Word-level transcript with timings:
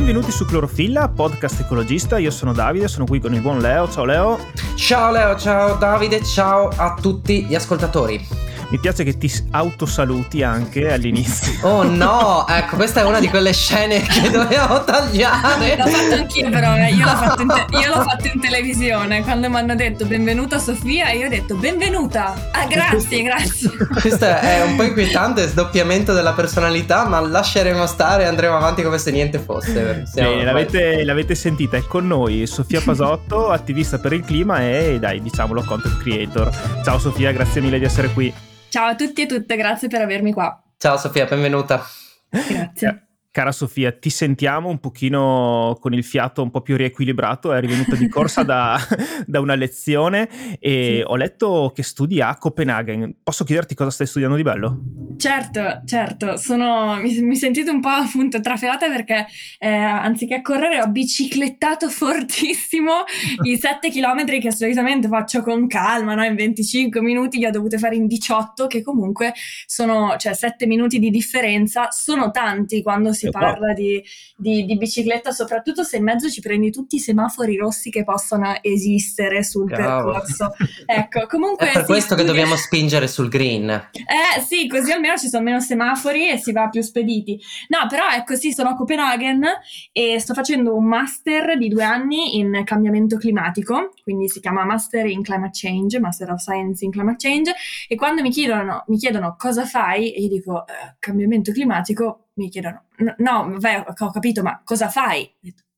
Benvenuti 0.00 0.32
su 0.32 0.46
Clorofilla, 0.46 1.10
podcast 1.10 1.60
ecologista. 1.60 2.16
Io 2.16 2.30
sono 2.30 2.54
Davide, 2.54 2.88
sono 2.88 3.04
qui 3.04 3.20
con 3.20 3.34
il 3.34 3.42
buon 3.42 3.58
Leo. 3.58 3.86
Ciao 3.86 4.06
Leo. 4.06 4.38
Ciao 4.74 5.12
Leo, 5.12 5.36
ciao 5.36 5.76
Davide, 5.76 6.24
ciao 6.24 6.70
a 6.74 6.94
tutti 6.98 7.44
gli 7.44 7.54
ascoltatori. 7.54 8.26
Mi 8.70 8.78
piace 8.78 9.02
che 9.02 9.18
ti 9.18 9.28
autosaluti 9.50 10.44
anche 10.44 10.92
all'inizio. 10.92 11.58
Oh 11.70 11.82
no, 11.82 12.46
ecco, 12.48 12.76
questa 12.76 13.00
è 13.00 13.04
una 13.04 13.20
di 13.20 13.28
quelle 13.28 13.52
scene 13.52 14.00
che 14.00 14.30
dobbiamo 14.30 14.82
tagliare. 14.84 15.76
L'ho 15.76 15.86
fatto 15.86 16.14
anch'io 16.14 16.48
però, 16.48 16.74
eh. 16.74 16.90
io, 16.90 17.04
l'ho 17.04 17.16
fatto, 17.16 17.46
te- 17.46 17.78
io 17.78 17.88
l'ho 17.88 18.02
fatto 18.02 18.26
in 18.32 18.40
televisione. 18.40 19.22
Quando 19.22 19.50
mi 19.50 19.56
hanno 19.56 19.74
detto 19.74 20.06
benvenuta 20.06 20.58
Sofia, 20.58 21.10
io 21.10 21.26
ho 21.26 21.28
detto 21.28 21.54
benvenuta. 21.56 22.34
Ah, 22.52 22.66
grazie, 22.66 23.22
grazie. 23.24 23.70
Questo 24.00 24.24
è 24.24 24.62
un 24.62 24.76
po' 24.76 24.84
inquietante, 24.84 25.46
sdoppiamento 25.48 26.12
della 26.12 26.32
personalità, 26.32 27.06
ma 27.06 27.20
lasceremo 27.20 27.86
stare 27.86 28.22
e 28.22 28.26
andremo 28.26 28.56
avanti 28.56 28.82
come 28.82 28.98
se 28.98 29.10
niente 29.10 29.38
fosse. 29.38 30.04
Siamo 30.06 30.30
Bene, 30.30 30.44
l'avete, 30.44 31.04
l'avete, 31.04 31.34
sentita, 31.34 31.76
è 31.76 31.82
con 31.82 32.06
noi 32.06 32.46
Sofia 32.46 32.80
Pasotto, 32.80 33.50
attivista 33.50 33.98
per 33.98 34.12
il 34.12 34.24
clima 34.24 34.62
e 34.62 34.98
dai, 34.98 35.20
diciamolo, 35.20 35.62
content 35.64 35.98
creator. 35.98 36.50
Ciao 36.84 36.98
Sofia, 36.98 37.32
grazie 37.32 37.60
mille 37.60 37.78
di 37.78 37.84
essere 37.84 38.08
qui. 38.12 38.32
Ciao 38.70 38.86
a 38.86 38.94
tutti 38.94 39.22
e 39.22 39.26
tutte, 39.26 39.56
grazie 39.56 39.88
per 39.88 40.00
avermi 40.00 40.32
qua. 40.32 40.62
Ciao 40.76 40.96
Sofia, 40.96 41.26
benvenuta. 41.26 41.84
Grazie. 42.30 43.08
Cara 43.32 43.52
Sofia, 43.52 43.92
ti 43.92 44.10
sentiamo 44.10 44.68
un 44.70 44.80
pochino 44.80 45.78
con 45.80 45.94
il 45.94 46.02
fiato 46.02 46.42
un 46.42 46.50
po' 46.50 46.62
più 46.62 46.76
riequilibrato, 46.76 47.52
eri 47.52 47.68
venuta 47.68 47.94
di 47.94 48.08
corsa 48.08 48.42
da, 48.42 48.76
da, 49.24 49.38
una 49.38 49.54
lezione 49.54 50.28
e 50.58 50.96
sì. 50.96 51.04
ho 51.06 51.14
letto 51.14 51.70
che 51.72 51.84
studi 51.84 52.20
a 52.20 52.36
Copenaghen. 52.36 53.18
Posso 53.22 53.44
chiederti 53.44 53.76
cosa 53.76 53.90
stai 53.90 54.08
studiando 54.08 54.34
di 54.34 54.42
bello? 54.42 54.80
Certo, 55.16 55.82
certo, 55.84 56.36
Sono, 56.38 56.96
mi, 56.96 57.20
mi 57.20 57.36
sentite 57.36 57.70
un 57.70 57.80
po' 57.80 57.88
appunto 57.90 58.40
trafelata 58.40 58.88
perché 58.88 59.26
eh, 59.58 59.68
anziché 59.68 60.42
correre 60.42 60.80
ho 60.80 60.88
biciclettato 60.88 61.86
fortissimo 61.92 63.04
i 63.44 63.56
7 63.56 63.90
km 63.90 64.40
che 64.40 64.50
solitamente 64.50 65.06
faccio 65.06 65.42
con 65.42 65.68
calma, 65.68 66.14
no? 66.14 66.24
in 66.24 66.34
25 66.34 67.00
minuti 67.00 67.38
li 67.38 67.46
ho 67.46 67.50
dovute 67.50 67.78
fare 67.78 67.94
in 67.94 68.08
18 68.08 68.66
che 68.66 68.82
comunque 68.82 69.34
sono, 69.66 70.16
cioè 70.16 70.34
7 70.34 70.66
minuti 70.66 70.98
di 70.98 71.10
differenza, 71.10 71.90
sono 71.90 72.32
tanti 72.32 72.82
quando 72.82 73.12
si 73.19 73.19
si 73.20 73.30
parla 73.30 73.72
di, 73.72 74.02
di, 74.36 74.64
di, 74.64 74.76
bicicletta, 74.76 75.30
soprattutto 75.30 75.82
se 75.82 75.98
in 75.98 76.04
mezzo 76.04 76.30
ci 76.30 76.40
prendi 76.40 76.70
tutti 76.70 76.96
i 76.96 77.00
semafori 77.00 77.56
rossi 77.56 77.90
che 77.90 78.04
possono 78.04 78.54
esistere 78.62 79.42
sul 79.44 79.66
Bravo. 79.66 80.12
percorso. 80.12 80.54
Ecco, 80.90 81.26
comunque... 81.26 81.68
È 81.68 81.72
per 81.72 81.84
questo 81.84 82.14
studia... 82.14 82.24
che 82.24 82.30
dobbiamo 82.30 82.56
spingere 82.56 83.06
sul 83.06 83.28
green. 83.28 83.68
Eh 83.70 84.40
sì, 84.40 84.66
così 84.66 84.90
almeno 84.90 85.16
ci 85.16 85.28
sono 85.28 85.44
meno 85.44 85.60
semafori 85.60 86.30
e 86.30 86.38
si 86.38 86.52
va 86.52 86.68
più 86.68 86.82
spediti. 86.82 87.40
No, 87.68 87.86
però 87.88 88.08
ecco 88.12 88.34
sì, 88.34 88.52
sono 88.52 88.70
a 88.70 88.74
Copenaghen 88.74 89.44
e 89.92 90.18
sto 90.18 90.34
facendo 90.34 90.74
un 90.74 90.84
master 90.84 91.56
di 91.58 91.68
due 91.68 91.84
anni 91.84 92.38
in 92.38 92.62
cambiamento 92.64 93.16
climatico, 93.16 93.92
quindi 94.02 94.28
si 94.28 94.40
chiama 94.40 94.64
Master 94.64 95.06
in 95.06 95.22
Climate 95.22 95.52
Change, 95.52 96.00
Master 96.00 96.30
of 96.30 96.40
Science 96.40 96.84
in 96.84 96.90
Climate 96.90 97.16
Change, 97.18 97.54
e 97.88 97.94
quando 97.94 98.22
mi 98.22 98.30
chiedono, 98.30 98.84
mi 98.88 98.96
chiedono 98.96 99.36
cosa 99.38 99.64
fai, 99.64 100.12
e 100.12 100.22
io 100.22 100.28
dico 100.28 100.66
eh, 100.66 100.96
cambiamento 100.98 101.52
climatico, 101.52 102.29
mi 102.40 102.48
chiedono, 102.50 102.84
no, 103.18 103.56
beh, 103.58 103.84
ho 103.98 104.10
capito, 104.10 104.42
ma 104.42 104.60
cosa 104.64 104.88
fai? 104.88 105.30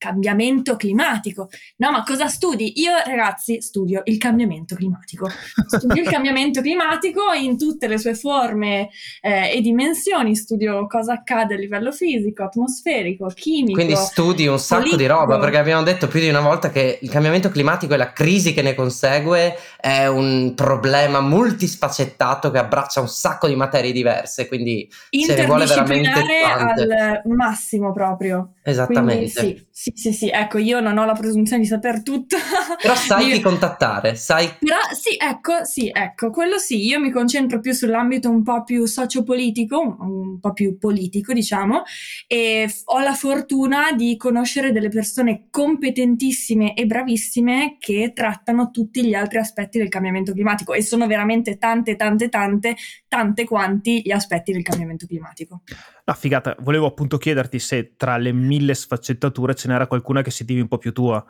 Cambiamento 0.02 0.74
climatico. 0.74 1.48
No, 1.76 1.92
ma 1.92 2.02
cosa 2.02 2.26
studi? 2.26 2.80
Io, 2.80 2.90
ragazzi, 3.06 3.62
studio 3.62 4.00
il 4.06 4.18
cambiamento 4.18 4.74
climatico. 4.74 5.28
Studio 5.64 6.02
il 6.02 6.08
cambiamento 6.08 6.60
climatico 6.60 7.32
in 7.32 7.56
tutte 7.56 7.86
le 7.86 7.98
sue 7.98 8.16
forme 8.16 8.90
eh, 9.20 9.52
e 9.56 9.60
dimensioni. 9.60 10.34
Studio 10.34 10.88
cosa 10.88 11.12
accade 11.12 11.54
a 11.54 11.56
livello 11.56 11.92
fisico, 11.92 12.42
atmosferico, 12.42 13.28
chimico. 13.28 13.74
Quindi 13.74 13.94
studi 13.94 14.48
un 14.48 14.58
sacco 14.58 14.80
politico. 14.80 15.02
di 15.02 15.06
roba, 15.06 15.38
perché 15.38 15.58
abbiamo 15.58 15.84
detto 15.84 16.08
più 16.08 16.18
di 16.18 16.28
una 16.28 16.40
volta 16.40 16.70
che 16.70 16.98
il 17.00 17.08
cambiamento 17.08 17.48
climatico 17.48 17.94
e 17.94 17.96
la 17.96 18.12
crisi 18.12 18.52
che 18.52 18.62
ne 18.62 18.74
consegue 18.74 19.56
è 19.78 20.08
un 20.08 20.54
problema 20.56 21.20
multisfaccettato 21.20 22.50
che 22.50 22.58
abbraccia 22.58 23.00
un 23.00 23.08
sacco 23.08 23.46
di 23.46 23.54
materie 23.54 23.92
diverse. 23.92 24.48
Quindi 24.48 24.90
se 25.10 25.36
ne 25.36 25.46
vuole 25.46 25.66
veramente 25.66 26.10
al 26.10 27.22
massimo 27.26 27.92
proprio. 27.92 28.54
Esattamente. 28.64 29.32
Quindi, 29.32 29.58
sì, 29.70 29.90
sì, 29.91 29.91
sì, 29.94 30.12
sì, 30.12 30.28
ecco, 30.28 30.58
io 30.58 30.80
non 30.80 30.98
ho 30.98 31.04
la 31.04 31.12
presunzione 31.12 31.62
di 31.62 31.68
saper 31.68 32.02
tutto. 32.02 32.36
Però 32.80 32.94
sai 32.94 33.26
io... 33.28 33.34
chi 33.34 33.40
contattare, 33.40 34.14
sai. 34.14 34.48
Però 34.58 34.76
sì, 34.92 35.16
ecco, 35.18 35.64
sì, 35.64 35.90
ecco, 35.92 36.30
quello 36.30 36.58
sì, 36.58 36.86
io 36.86 36.98
mi 37.00 37.10
concentro 37.10 37.60
più 37.60 37.72
sull'ambito 37.72 38.28
un 38.28 38.42
po' 38.42 38.64
più 38.64 38.86
sociopolitico, 38.86 39.96
un 40.00 40.38
po' 40.40 40.52
più 40.52 40.78
politico, 40.78 41.32
diciamo, 41.32 41.82
e 42.26 42.72
ho 42.84 42.98
la 43.00 43.14
fortuna 43.14 43.92
di 43.92 44.16
conoscere 44.16 44.72
delle 44.72 44.88
persone 44.88 45.46
competentissime 45.50 46.74
e 46.74 46.86
bravissime 46.86 47.76
che 47.78 48.12
trattano 48.14 48.70
tutti 48.70 49.04
gli 49.04 49.14
altri 49.14 49.38
aspetti 49.38 49.78
del 49.78 49.88
cambiamento 49.88 50.32
climatico 50.32 50.72
e 50.72 50.82
sono 50.82 51.06
veramente 51.06 51.58
tante, 51.58 51.96
tante, 51.96 52.28
tante, 52.28 52.76
tante 53.08 53.44
quanti 53.44 54.02
gli 54.04 54.10
aspetti 54.10 54.52
del 54.52 54.62
cambiamento 54.62 55.06
climatico. 55.06 55.62
No, 56.04 56.14
figata, 56.14 56.56
volevo 56.58 56.86
appunto 56.86 57.16
chiederti 57.16 57.60
se 57.60 57.94
tra 57.96 58.16
le 58.16 58.32
mille 58.32 58.74
sfaccettature 58.74 59.54
ce 59.54 59.68
n'era 59.68 59.86
qualcuna 59.86 60.22
che 60.22 60.32
sentivi 60.32 60.60
un 60.60 60.66
po' 60.66 60.78
più 60.78 60.92
tua. 60.92 61.24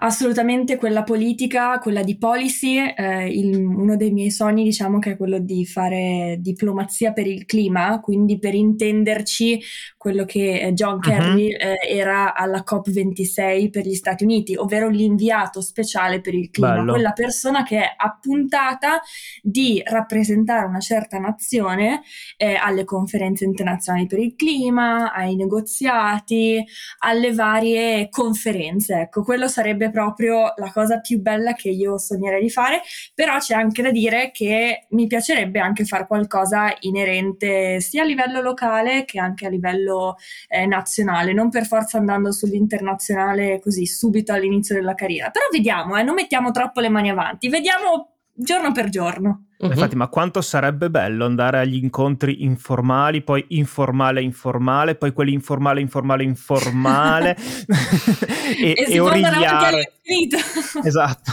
Assolutamente 0.00 0.76
quella 0.76 1.02
politica, 1.02 1.78
quella 1.78 2.02
di 2.02 2.18
policy, 2.18 2.78
eh, 2.78 3.28
il, 3.28 3.56
uno 3.56 3.96
dei 3.96 4.10
miei 4.10 4.30
sogni 4.30 4.64
diciamo 4.64 4.98
che 4.98 5.12
è 5.12 5.16
quello 5.16 5.38
di 5.38 5.64
fare 5.64 6.36
diplomazia 6.40 7.12
per 7.12 7.26
il 7.26 7.46
clima, 7.46 8.00
quindi 8.00 8.38
per 8.38 8.54
intenderci 8.54 9.60
quello 9.96 10.24
che 10.24 10.60
eh, 10.60 10.72
John. 10.72 11.00
Kerry 11.00 11.52
uh-huh. 11.52 11.68
eh, 11.72 11.96
era 11.96 12.34
alla 12.34 12.64
COP26 12.66 13.70
per 13.70 13.86
gli 13.86 13.94
Stati 13.94 14.24
Uniti, 14.24 14.56
ovvero 14.56 14.88
l'inviato 14.88 15.60
speciale 15.60 16.20
per 16.20 16.34
il 16.34 16.50
clima, 16.50 16.74
Bello. 16.74 16.92
quella 16.92 17.12
persona 17.12 17.62
che 17.62 17.78
è 17.80 17.94
appuntata 17.96 19.00
di 19.42 19.82
rappresentare 19.84 20.66
una 20.66 20.80
certa 20.80 21.18
nazione 21.18 22.02
eh, 22.36 22.54
alle 22.54 22.84
conferenze 22.84 23.44
internazionali 23.44 24.06
per 24.06 24.18
il 24.18 24.34
clima, 24.36 25.12
ai 25.12 25.34
negoziati, 25.36 26.64
alle 27.00 27.32
varie 27.32 28.08
conferenze. 28.08 29.00
Ecco, 29.00 29.22
quello 29.22 29.48
sarebbe 29.48 29.85
sarebbe 29.86 29.90
proprio 29.90 30.52
la 30.56 30.70
cosa 30.72 31.00
più 31.00 31.20
bella 31.20 31.52
che 31.54 31.68
io 31.68 31.98
sognerei 31.98 32.42
di 32.42 32.50
fare, 32.50 32.82
però 33.14 33.38
c'è 33.38 33.54
anche 33.54 33.82
da 33.82 33.90
dire 33.90 34.30
che 34.32 34.86
mi 34.90 35.06
piacerebbe 35.06 35.60
anche 35.60 35.84
fare 35.84 36.06
qualcosa 36.06 36.74
inerente 36.80 37.80
sia 37.80 38.02
a 38.02 38.06
livello 38.06 38.40
locale 38.40 39.04
che 39.04 39.18
anche 39.18 39.46
a 39.46 39.48
livello 39.48 40.16
eh, 40.48 40.66
nazionale, 40.66 41.32
non 41.32 41.50
per 41.50 41.66
forza 41.66 41.98
andando 41.98 42.32
sull'internazionale 42.32 43.60
così 43.60 43.86
subito 43.86 44.32
all'inizio 44.32 44.74
della 44.74 44.94
carriera. 44.94 45.30
Però 45.30 45.44
vediamo, 45.50 45.96
eh, 45.96 46.02
non 46.02 46.14
mettiamo 46.14 46.50
troppo 46.50 46.80
le 46.80 46.88
mani 46.88 47.10
avanti, 47.10 47.48
vediamo 47.48 48.15
giorno 48.36 48.72
per 48.72 48.88
giorno. 48.88 49.46
Uh-huh. 49.58 49.70
Infatti, 49.70 49.96
ma 49.96 50.08
quanto 50.08 50.42
sarebbe 50.42 50.90
bello 50.90 51.24
andare 51.24 51.58
agli 51.58 51.82
incontri 51.82 52.44
informali, 52.44 53.22
poi 53.22 53.44
informale, 53.48 54.22
informale, 54.22 54.96
poi 54.96 55.12
quelli 55.12 55.32
informale, 55.32 55.80
informale, 55.80 56.22
informale 56.22 57.36
e, 58.60 58.74
e, 58.76 58.86
e 58.88 58.98
origliare. 58.98 59.94
esatto. 60.84 61.32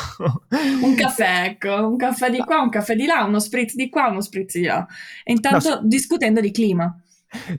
un 0.81 0.96
caffè, 0.96 1.44
ecco, 1.46 1.88
un 1.88 1.97
caffè 1.97 2.30
di 2.30 2.38
qua, 2.38 2.62
un 2.62 2.69
caffè 2.69 2.96
di 2.96 3.06
là, 3.06 3.24
uno 3.24 3.40
spritz 3.40 3.75
di 3.75 3.90
qua, 3.90 4.08
uno 4.08 4.22
spritz 4.22 4.58
di 4.58 4.63
là. 4.63 4.88
E 5.24 5.34
intanto 5.34 5.69
no, 5.69 5.81
discutendo 5.84 6.40
di 6.40 6.52
clima. 6.52 6.97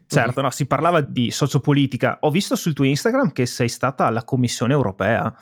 Certo, 0.06 0.41
no, 0.41 0.50
si 0.50 0.66
parlava 0.66 1.00
di 1.00 1.31
sociopolitica. 1.31 2.19
Ho 2.21 2.31
visto 2.31 2.56
sul 2.56 2.72
tuo 2.72 2.84
Instagram 2.84 3.33
che 3.33 3.44
sei 3.44 3.69
stata 3.69 4.06
alla 4.06 4.25
Commissione 4.25 4.72
europea. 4.72 5.34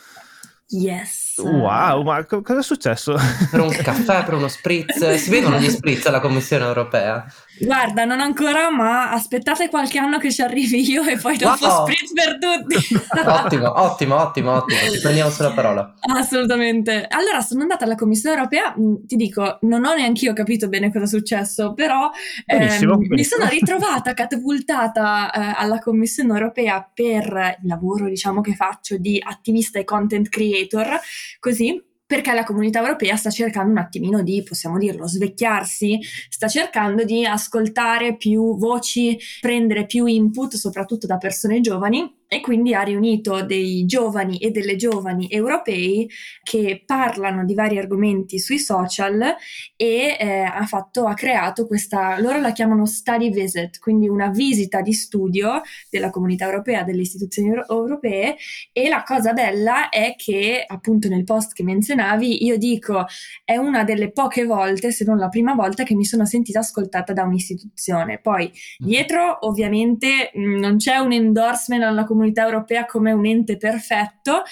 Yes. 0.69 1.22
Wow, 1.39 2.03
ma 2.03 2.25
co- 2.25 2.43
cosa 2.43 2.61
è 2.61 2.63
successo? 2.63 3.17
Per 3.51 3.61
un 3.61 3.71
caffè, 3.83 4.25
per 4.25 4.35
uno 4.35 4.49
spritz. 4.49 5.15
Si 5.15 5.31
vedono 5.31 5.59
gli 5.59 5.71
spritz 5.71 6.07
alla 6.07 6.21
Commissione 6.21 6.65
europea? 6.65 7.25
Guarda, 7.59 8.05
non 8.05 8.21
ancora, 8.21 8.71
ma 8.71 9.11
aspettate 9.11 9.69
qualche 9.69 9.99
anno 9.99 10.19
che 10.19 10.33
ci 10.33 10.43
arrivi 10.43 10.91
io 10.91 11.05
e 11.05 11.19
poi 11.19 11.37
dopo 11.37 11.67
wow. 11.67 11.87
spritz 11.87 12.13
per 12.13 12.39
tutti. 12.39 12.95
ottimo, 13.29 13.81
ottimo, 13.81 14.17
ottimo, 14.17 14.53
ottimo. 14.53 14.81
Ci 14.91 15.01
prendiamo 15.01 15.31
sulla 15.31 15.53
parola. 15.53 15.95
Assolutamente. 16.01 17.07
Allora, 17.09 17.41
sono 17.41 17.63
andata 17.63 17.85
alla 17.85 17.95
Commissione 17.95 18.37
europea, 18.37 18.75
mm, 18.79 18.95
ti 19.07 19.17
dico, 19.17 19.59
non 19.63 19.85
ho 19.85 19.95
neanche 19.95 20.25
io 20.25 20.33
capito 20.33 20.69
bene 20.69 20.91
cosa 20.91 21.05
è 21.05 21.09
successo, 21.09 21.75
però 21.75 22.11
benissimo, 22.47 22.95
ehm, 22.95 23.07
benissimo. 23.07 23.15
mi 23.15 23.25
sono 23.25 23.47
ritrovata 23.51 24.15
catapultata 24.15 25.31
eh, 25.31 25.53
alla 25.57 25.79
Commissione 25.79 26.33
europea 26.33 26.89
per 26.93 27.59
il 27.63 27.69
lavoro, 27.69 28.09
diciamo, 28.09 28.41
che 28.41 28.55
faccio 28.55 28.97
di 28.97 29.23
attivista 29.25 29.79
e 29.79 29.85
content 29.85 30.29
creator, 30.29 30.99
così 31.39 31.91
perché 32.13 32.35
la 32.35 32.45
comunità 32.45 32.81
europea 32.81 33.17
sta 33.17 33.31
cercando 33.31 33.71
un 33.71 33.79
attimino 33.79 34.23
di, 34.23 34.43
possiamo 34.43 34.77
dirlo, 34.77 35.09
svecchiarsi, 35.09 35.99
sta 36.29 36.47
cercando 36.47 37.05
di 37.05 37.25
ascoltare 37.25 38.19
più 38.19 38.59
voci, 38.59 39.19
prendere 39.41 39.87
più 39.87 40.05
input, 40.05 40.57
soprattutto 40.57 41.07
da 41.07 41.17
persone 41.17 41.63
giovani 41.63 42.22
e 42.33 42.41
quindi 42.41 42.73
ha 42.73 42.81
riunito 42.81 43.43
dei 43.43 43.85
giovani 43.85 44.39
e 44.39 44.51
delle 44.51 44.77
giovani 44.77 45.29
europei 45.29 46.09
che 46.43 46.83
parlano 46.87 47.45
di 47.45 47.53
vari 47.53 47.77
argomenti 47.77 48.39
sui 48.39 48.59
social 48.59 49.37
e 49.77 50.17
eh, 50.19 50.41
ha, 50.41 50.65
fatto, 50.65 51.05
ha 51.05 51.13
creato 51.13 51.67
questa, 51.67 52.19
loro 52.19 52.41
la 52.41 52.53
chiamano 52.53 52.87
study 52.87 53.31
visit, 53.31 53.79
quindi 53.81 54.09
una 54.09 54.29
visita 54.31 54.81
di 54.81 54.95
studio 54.95 55.61
della 55.91 56.09
comunità 56.09 56.47
europea, 56.47 56.85
delle 56.85 57.03
istituzioni 57.03 57.49
euro- 57.49 57.69
europee 57.69 58.37
e 58.73 58.89
la 58.89 59.03
cosa 59.03 59.35
bella 59.35 59.91
è 59.91 60.15
che 60.17 60.65
appunto 60.67 61.09
nel 61.09 61.25
post 61.25 61.53
che 61.53 61.63
menzionavi 61.63 62.47
io 62.47 62.57
dico 62.57 63.05
è 63.45 63.59
una 63.59 63.85
delle 63.85 64.11
poche 64.11 64.47
volte, 64.47 64.91
se 64.91 65.05
non 65.05 65.19
la 65.19 65.29
prima 65.29 65.53
volta, 65.53 65.83
che 65.83 65.95
mi 65.95 66.07
sono 66.07 66.25
sentita 66.25 66.61
ascoltata 66.61 67.13
da 67.13 67.25
un'istituzione. 67.25 68.21
Poi 68.21 68.51
dietro 68.79 69.37
ovviamente 69.47 70.31
mh, 70.33 70.59
non 70.59 70.77
c'è 70.79 70.97
un 70.97 71.13
endorsement 71.13 71.83
alla 71.83 72.05
comunità 72.05 72.21
comunità 72.23 72.45
europea 72.45 72.87
come 72.87 73.11
un 73.11 73.27
ente 73.27 73.57
perfetto, 73.57 74.43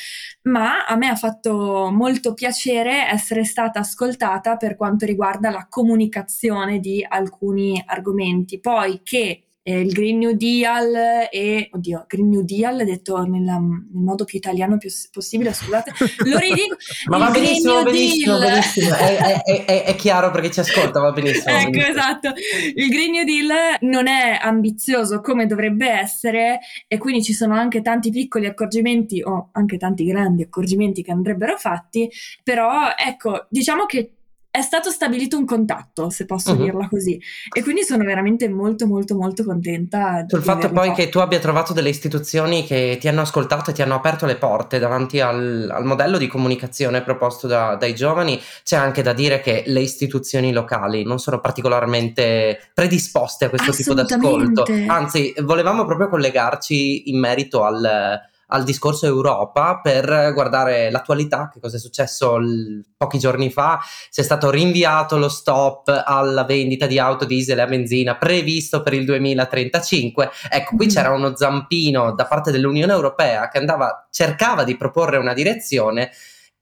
ma 0.42 0.84
a 0.84 0.96
me 0.96 1.08
ha 1.08 1.14
fatto 1.14 1.90
molto 1.92 2.34
piacere 2.34 3.06
essere 3.08 3.44
stata 3.44 3.78
ascoltata 3.78 4.56
per 4.56 4.74
quanto 4.76 5.06
riguarda 5.06 5.50
la 5.50 5.66
comunicazione 5.68 6.80
di 6.80 7.06
alcuni 7.08 7.80
argomenti. 7.86 8.58
Poi 8.58 9.00
che 9.04 9.49
eh, 9.70 9.80
il 9.80 9.92
Green 9.92 10.18
New 10.18 10.32
Deal 10.32 11.28
e, 11.30 11.68
oddio, 11.72 12.04
Green 12.08 12.28
New 12.28 12.42
Deal 12.42 12.84
detto 12.84 13.22
nella, 13.22 13.58
nel 13.58 13.88
modo 13.92 14.24
più 14.24 14.38
italiano 14.38 14.78
più 14.78 14.90
possibile, 15.12 15.52
scusate, 15.52 15.92
lo 16.24 16.38
ridico. 16.38 16.76
Ma 17.06 17.18
va 17.18 17.30
benissimo, 17.30 17.82
benissimo, 17.82 18.38
benissimo. 18.38 18.94
È, 18.94 19.42
è, 19.42 19.64
è, 19.64 19.84
è, 19.84 19.94
chiaro 19.94 20.30
perché 20.30 20.50
ci 20.50 20.60
ascolta, 20.60 21.00
va 21.00 21.12
benissimo. 21.12 21.56
ecco, 21.56 21.70
benissimo. 21.70 21.98
esatto. 21.98 22.32
Il 22.74 22.88
Green 22.88 23.10
New 23.12 23.24
Deal 23.24 23.76
non 23.80 24.08
è 24.08 24.38
ambizioso 24.40 25.20
come 25.20 25.46
dovrebbe 25.46 25.88
essere 25.88 26.60
e 26.88 26.98
quindi 26.98 27.22
ci 27.22 27.32
sono 27.32 27.54
anche 27.54 27.82
tanti 27.82 28.10
piccoli 28.10 28.46
accorgimenti 28.46 29.22
o 29.22 29.50
anche 29.52 29.76
tanti 29.76 30.04
grandi 30.04 30.42
accorgimenti 30.42 31.02
che 31.02 31.12
andrebbero 31.12 31.56
fatti, 31.56 32.10
però 32.42 32.92
ecco, 32.96 33.46
diciamo 33.48 33.86
che 33.86 34.14
è 34.52 34.62
stato 34.62 34.90
stabilito 34.90 35.38
un 35.38 35.44
contatto, 35.44 36.10
se 36.10 36.24
posso 36.26 36.50
uh-huh. 36.52 36.62
dirla 36.62 36.88
così. 36.88 37.20
E 37.54 37.62
quindi 37.62 37.84
sono 37.84 38.02
veramente 38.02 38.48
molto, 38.48 38.86
molto, 38.86 39.14
molto 39.14 39.44
contenta. 39.44 40.24
Sul 40.26 40.42
fatto 40.42 40.70
poi 40.70 40.88
fatto. 40.88 41.00
che 41.00 41.08
tu 41.08 41.18
abbia 41.20 41.38
trovato 41.38 41.72
delle 41.72 41.88
istituzioni 41.88 42.64
che 42.64 42.98
ti 42.98 43.06
hanno 43.06 43.20
ascoltato 43.20 43.70
e 43.70 43.74
ti 43.74 43.82
hanno 43.82 43.94
aperto 43.94 44.26
le 44.26 44.34
porte 44.34 44.80
davanti 44.80 45.20
al, 45.20 45.68
al 45.70 45.84
modello 45.84 46.18
di 46.18 46.26
comunicazione 46.26 47.02
proposto 47.02 47.46
da, 47.46 47.76
dai 47.76 47.94
giovani, 47.94 48.40
c'è 48.64 48.76
anche 48.76 49.02
da 49.02 49.12
dire 49.12 49.40
che 49.40 49.62
le 49.66 49.80
istituzioni 49.80 50.52
locali 50.52 51.04
non 51.04 51.20
sono 51.20 51.38
particolarmente 51.38 52.70
predisposte 52.74 53.44
a 53.44 53.48
questo 53.50 53.70
tipo 53.70 53.94
di 53.94 54.00
ascolto. 54.00 54.64
Anzi, 54.88 55.32
volevamo 55.42 55.84
proprio 55.84 56.08
collegarci 56.08 57.08
in 57.08 57.20
merito 57.20 57.62
al 57.62 58.20
al 58.50 58.64
discorso 58.64 59.06
Europa 59.06 59.80
per 59.80 60.32
guardare 60.34 60.90
l'attualità, 60.90 61.48
che 61.52 61.60
cosa 61.60 61.76
è 61.76 61.80
successo 61.80 62.38
l- 62.38 62.84
pochi 62.96 63.18
giorni 63.18 63.50
fa, 63.50 63.80
c'è 64.10 64.22
stato 64.22 64.50
rinviato 64.50 65.16
lo 65.16 65.28
stop 65.28 66.02
alla 66.04 66.44
vendita 66.44 66.86
di 66.86 66.98
auto 66.98 67.24
diesel 67.24 67.58
e 67.58 67.62
a 67.62 67.66
benzina 67.66 68.16
previsto 68.16 68.82
per 68.82 68.92
il 68.92 69.04
2035. 69.04 70.30
Ecco, 70.50 70.76
qui 70.76 70.86
mm. 70.86 70.88
c'era 70.88 71.10
uno 71.10 71.34
zampino 71.36 72.12
da 72.14 72.26
parte 72.26 72.50
dell'Unione 72.50 72.92
Europea 72.92 73.48
che 73.48 73.58
andava, 73.58 74.06
cercava 74.10 74.64
di 74.64 74.76
proporre 74.76 75.16
una 75.16 75.32
direzione 75.32 76.10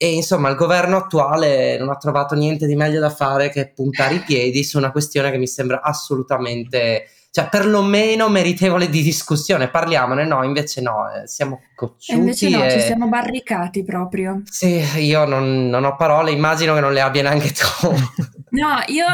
e 0.00 0.12
insomma 0.12 0.49
il 0.49 0.55
governo 0.55 0.96
attuale 0.96 1.76
non 1.76 1.88
ha 1.88 1.96
trovato 1.96 2.37
niente 2.37 2.67
di 2.67 2.76
meglio 2.76 3.00
da 3.00 3.11
fare 3.11 3.50
che 3.50 3.73
puntare 3.73 4.14
i 4.14 4.20
piedi 4.20 4.62
su 4.62 4.79
una 4.79 4.93
questione 4.93 5.32
che 5.32 5.38
mi 5.38 5.49
sembra 5.49 5.81
assolutamente 5.82 7.08
cioè 7.38 7.49
perlomeno 7.49 8.29
meritevole 8.29 8.88
di 8.88 9.00
discussione, 9.00 9.69
parliamone, 9.69 10.25
no, 10.25 10.43
invece 10.43 10.81
no, 10.81 11.08
eh, 11.08 11.29
siamo 11.29 11.61
cocciuti. 11.76 12.11
E 12.11 12.14
invece 12.17 12.49
no, 12.49 12.64
e... 12.64 12.70
ci 12.73 12.81
siamo 12.81 13.06
barricati 13.06 13.85
proprio. 13.85 14.43
Sì, 14.44 14.82
io 14.96 15.25
non, 15.25 15.69
non 15.69 15.85
ho 15.85 15.94
parole, 15.94 16.32
immagino 16.32 16.75
che 16.75 16.81
non 16.81 16.93
le 16.93 17.00
abbia 17.00 17.23
neanche 17.23 17.52
tu. 17.52 17.94
no, 18.50 18.82
io 18.87 19.05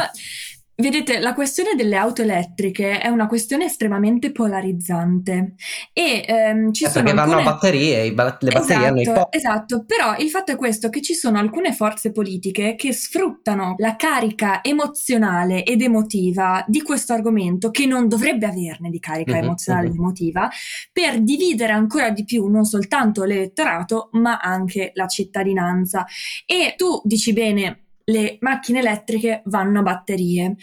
Vedete, 0.76 1.20
la 1.20 1.34
questione 1.34 1.74
delle 1.76 1.94
auto 1.94 2.22
elettriche 2.22 2.98
è 2.98 3.06
una 3.06 3.28
questione 3.28 3.66
estremamente 3.66 4.32
polarizzante 4.32 5.54
e 5.92 6.24
ehm, 6.26 6.72
ci 6.72 6.82
eh, 6.82 6.88
sono 6.88 7.04
perché 7.04 7.20
alcune... 7.20 7.36
vanno 7.36 7.48
a 7.48 7.52
batterie, 7.52 8.12
ba- 8.12 8.36
le 8.40 8.50
batterie 8.50 8.60
esatto, 8.60 8.88
hanno 8.88 9.00
i 9.00 9.04
po- 9.04 9.30
Esatto, 9.30 9.84
però 9.86 10.16
il 10.18 10.30
fatto 10.30 10.50
è 10.50 10.56
questo, 10.56 10.88
che 10.88 11.00
ci 11.00 11.14
sono 11.14 11.38
alcune 11.38 11.72
forze 11.72 12.10
politiche 12.10 12.74
che 12.74 12.92
sfruttano 12.92 13.76
la 13.78 13.94
carica 13.94 14.64
emozionale 14.64 15.62
ed 15.62 15.80
emotiva 15.80 16.64
di 16.66 16.82
questo 16.82 17.12
argomento, 17.12 17.70
che 17.70 17.86
non 17.86 18.08
dovrebbe 18.08 18.46
averne 18.46 18.90
di 18.90 18.98
carica 18.98 19.34
mm-hmm, 19.34 19.44
emozionale 19.44 19.86
ed 19.86 19.94
emotiva, 19.94 20.50
per 20.92 21.20
dividere 21.20 21.72
ancora 21.72 22.10
di 22.10 22.24
più 22.24 22.48
non 22.48 22.64
soltanto 22.64 23.22
l'elettorato, 23.22 24.08
ma 24.14 24.38
anche 24.40 24.90
la 24.94 25.06
cittadinanza. 25.06 26.04
E 26.44 26.74
tu 26.76 27.00
dici 27.04 27.32
bene, 27.32 27.83
le 28.06 28.36
macchine 28.40 28.80
elettriche 28.80 29.42
vanno 29.46 29.80
a 29.80 29.82
batterie. 29.82 30.56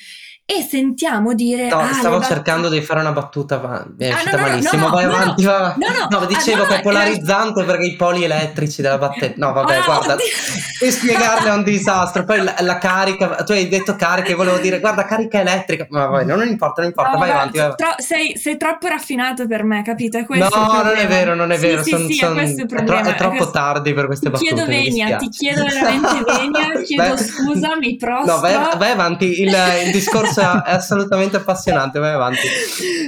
E 0.51 0.63
sentiamo 0.63 1.33
dire 1.33 1.69
no, 1.69 1.77
ah, 1.77 1.93
stavo 1.93 2.21
cercando 2.21 2.67
di 2.67 2.81
fare 2.81 2.99
una 2.99 3.13
battuta 3.13 3.57
ma 3.59 3.87
è 3.97 4.09
ah, 4.09 4.15
uscita 4.15 4.35
no, 4.35 4.43
no, 4.43 4.49
malissimo. 4.49 4.85
no, 4.85 4.93
vai 4.93 5.05
no, 5.05 5.13
avanti 5.13 5.43
no, 5.43 5.49
va. 5.49 5.75
no, 5.77 6.19
no, 6.19 6.25
dicevo 6.25 6.65
che 6.65 6.79
è 6.79 6.81
polarizzante 6.81 7.63
perché 7.63 7.85
i 7.85 7.95
poli 7.95 8.25
elettrici 8.25 8.81
della 8.81 8.97
batteria 8.97 9.35
no 9.37 9.53
vabbè 9.53 9.75
ah, 9.77 9.83
guarda 9.85 10.13
oddio. 10.15 10.25
e 10.81 10.91
spiegarle 10.91 11.49
è 11.49 11.53
un 11.53 11.63
disastro. 11.63 12.25
Poi 12.25 12.43
la, 12.43 12.55
la, 12.59 12.77
carica 12.79 13.43
tu 13.45 13.53
hai 13.53 13.69
detto 13.69 13.95
carica 13.95 14.31
e 14.31 14.35
volevo 14.35 14.57
dire 14.57 14.81
guarda 14.81 15.05
carica 15.05 15.39
elettrica. 15.39 15.85
Ma 15.89 16.07
vabbè 16.07 16.25
non 16.25 16.45
importa 16.45 16.81
non 16.81 16.89
importa 16.89 17.13
no, 17.13 17.19
vai 17.19 17.29
avanti 17.29 17.57
vai. 17.57 17.73
Tro- 17.77 17.95
sei, 17.99 18.35
sei, 18.35 18.57
troppo 18.57 18.87
raffinato 18.87 19.47
per 19.47 19.63
me 19.63 19.83
capito? 19.83 20.17
È 20.17 20.25
questo 20.25 20.53
no 20.53 20.81
non 20.83 20.97
è 20.97 21.07
vero 21.07 21.33
non 21.33 21.53
è 21.53 21.57
sì, 21.57 21.65
vero 21.65 21.83
sì, 21.83 21.89
son, 21.91 22.07
sì, 22.07 22.13
son, 22.15 22.37
è, 22.37 22.53
è, 22.53 22.65
tro- 22.65 22.97
è, 22.97 23.15
troppo 23.15 23.35
questo... 23.37 23.51
tardi 23.51 23.93
per 23.93 24.05
queste 24.07 24.25
ti 24.25 24.31
battute 24.31 24.53
chiedo 24.53 24.69
venia 24.69 25.15
ti 25.15 25.29
chiedo 25.29 25.63
veramente 25.63 26.23
venia 26.25 26.71
chiedo 26.83 27.15
scusa 27.31 27.77
mi 27.77 27.95
prostro 27.95 28.35
no 28.35 28.39
vai, 28.39 28.77
vai 28.77 28.91
avanti 28.91 29.41
il, 29.41 29.55
il 29.85 29.91
discorso 29.91 30.41
è 30.41 30.71
assolutamente 30.71 31.37
appassionante 31.37 31.99
vai 31.99 32.13
avanti. 32.13 32.47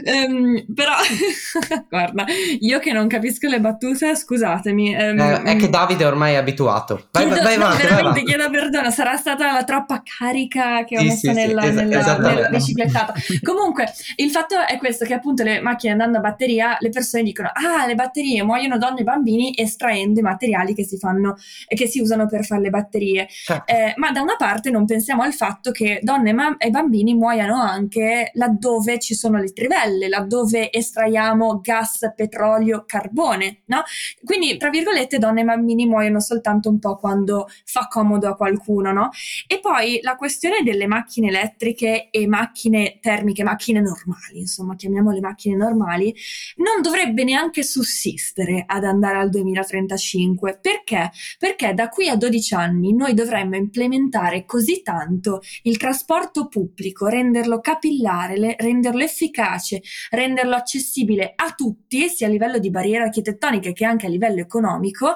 Um, 0.06 0.66
però, 0.74 0.94
guarda, 1.90 2.26
io 2.60 2.80
che 2.80 2.92
non 2.92 3.08
capisco 3.08 3.48
le 3.48 3.60
battute, 3.60 4.16
scusatemi. 4.16 4.96
Um, 4.96 5.20
eh, 5.20 5.42
è 5.44 5.56
che 5.56 5.70
Davide 5.70 6.06
ormai 6.06 6.34
è 6.34 6.38
abituato. 6.38 7.08
Vai, 7.12 7.26
chiedo, 7.26 7.42
vai, 7.42 7.44
vai 7.44 7.56
avanti, 7.56 7.60
no, 7.60 7.68
vai 7.68 7.78
veramente 7.78 8.20
avanti. 8.20 8.24
chiedo 8.24 8.50
perdono, 8.50 8.92
sarà 8.92 9.16
stata 9.18 9.52
la 9.52 9.64
troppa 9.64 10.02
carica 10.04 10.84
che 10.84 10.98
ho 10.98 11.02
sì, 11.02 11.08
messo 11.08 11.30
sì, 11.30 11.34
nella, 11.34 11.62
sì, 11.64 11.72
nella, 11.72 12.18
nella 12.18 12.50
biciclettata. 12.50 13.14
Comunque, 13.42 13.92
il 14.18 14.30
fatto 14.30 14.56
è 14.66 14.78
questo, 14.78 15.06
che 15.06 15.14
appunto 15.14 15.44
le 15.44 15.62
macchine 15.62 15.94
andando 15.94 16.18
a 16.18 16.22
batteria, 16.22 16.78
le 16.80 16.90
persone 16.90 17.24
dicono, 17.24 17.50
ah, 17.54 17.86
le 17.86 17.96
batterie 17.96 18.44
muoiono 18.44 18.78
donne 18.78 19.02
e 19.02 19.04
bambini 19.04 19.54
estraendo 19.56 20.20
i 20.20 20.24
materiali 20.24 20.74
che 20.74 20.84
si 20.84 20.98
fanno 20.98 21.36
che 21.68 21.88
si 21.88 22.00
usano 22.00 22.28
per 22.28 22.46
fare 22.46 22.62
le 22.62 22.70
batterie. 22.70 23.28
Certo. 23.30 23.72
Eh, 23.72 23.94
ma 23.98 24.12
da 24.14 24.22
una 24.22 24.36
parte 24.38 24.70
non 24.70 24.86
pensiamo 24.86 25.24
al 25.24 25.34
fatto 25.34 25.72
che 25.72 26.00
donne 26.02 26.30
e, 26.30 26.34
ma- 26.34 26.56
e 26.58 26.70
bambini 26.70 27.14
muoiano 27.14 27.62
anche 27.62 28.32
laddove 28.36 29.00
ci 29.00 29.14
sono 29.16 29.40
le 29.40 29.52
trivelle, 29.52 30.08
laddove 30.08 30.72
estraiamo 30.72 31.60
gas, 31.62 32.14
petrolio, 32.16 32.86
carbone, 32.86 33.64
no? 33.66 33.84
Quindi, 34.24 34.56
tra 34.58 34.70
virgolette, 34.70 35.18
donne 35.18 35.42
e 35.42 35.44
bambini 35.44 35.86
muoiono 35.86 36.20
soltanto 36.22 36.70
un 36.70 36.80
po' 36.80 36.96
quando 36.96 37.48
fa 37.66 37.88
comodo 37.90 38.30
a 38.30 38.36
qualcuno, 38.36 38.94
no? 38.94 39.10
E 39.48 39.60
poi 39.60 40.00
la 40.02 40.16
questione 40.16 40.62
delle 40.64 40.88
macchine 40.88 41.28
elettriche 41.28 42.10
e 42.12 42.28
macchine 42.28 43.00
termiche, 43.02 43.44
macchine 43.44 43.82
normali, 43.82 44.40
insomma, 44.40 44.76
chiamiamole 44.76 45.20
macchine 45.20 45.56
normali, 45.56 46.16
non 46.58 46.82
dovrebbe 46.82 47.24
neanche 47.24 47.64
sussistere 47.64 48.64
ad 48.66 48.84
andare 48.84 49.18
al 49.18 49.30
2035. 49.30 50.60
Perché? 50.62 51.12
Perché 51.40 51.74
da 51.74 51.90
qui 51.90 52.10
a 52.10 52.16
12 52.16 52.54
anni 52.54 52.94
noi 52.94 53.14
dovremmo 53.14 53.56
implementare 53.56 54.03
così 54.46 54.82
tanto 54.82 55.42
il 55.64 55.78
trasporto 55.78 56.48
pubblico, 56.48 57.08
renderlo 57.08 57.60
capillare, 57.60 58.56
renderlo 58.58 59.04
efficace, 59.04 59.82
renderlo 60.10 60.56
accessibile 60.56 61.34
a 61.36 61.52
tutti, 61.52 62.10
sia 62.10 62.28
a 62.28 62.30
livello 62.30 62.60
di 62.60 62.70
barriere 62.70 63.04
architettoniche 63.04 63.74
che 63.74 63.86
anche 63.86 64.06
a 64.06 64.10
livello 64.10 64.42
economico, 64.42 65.16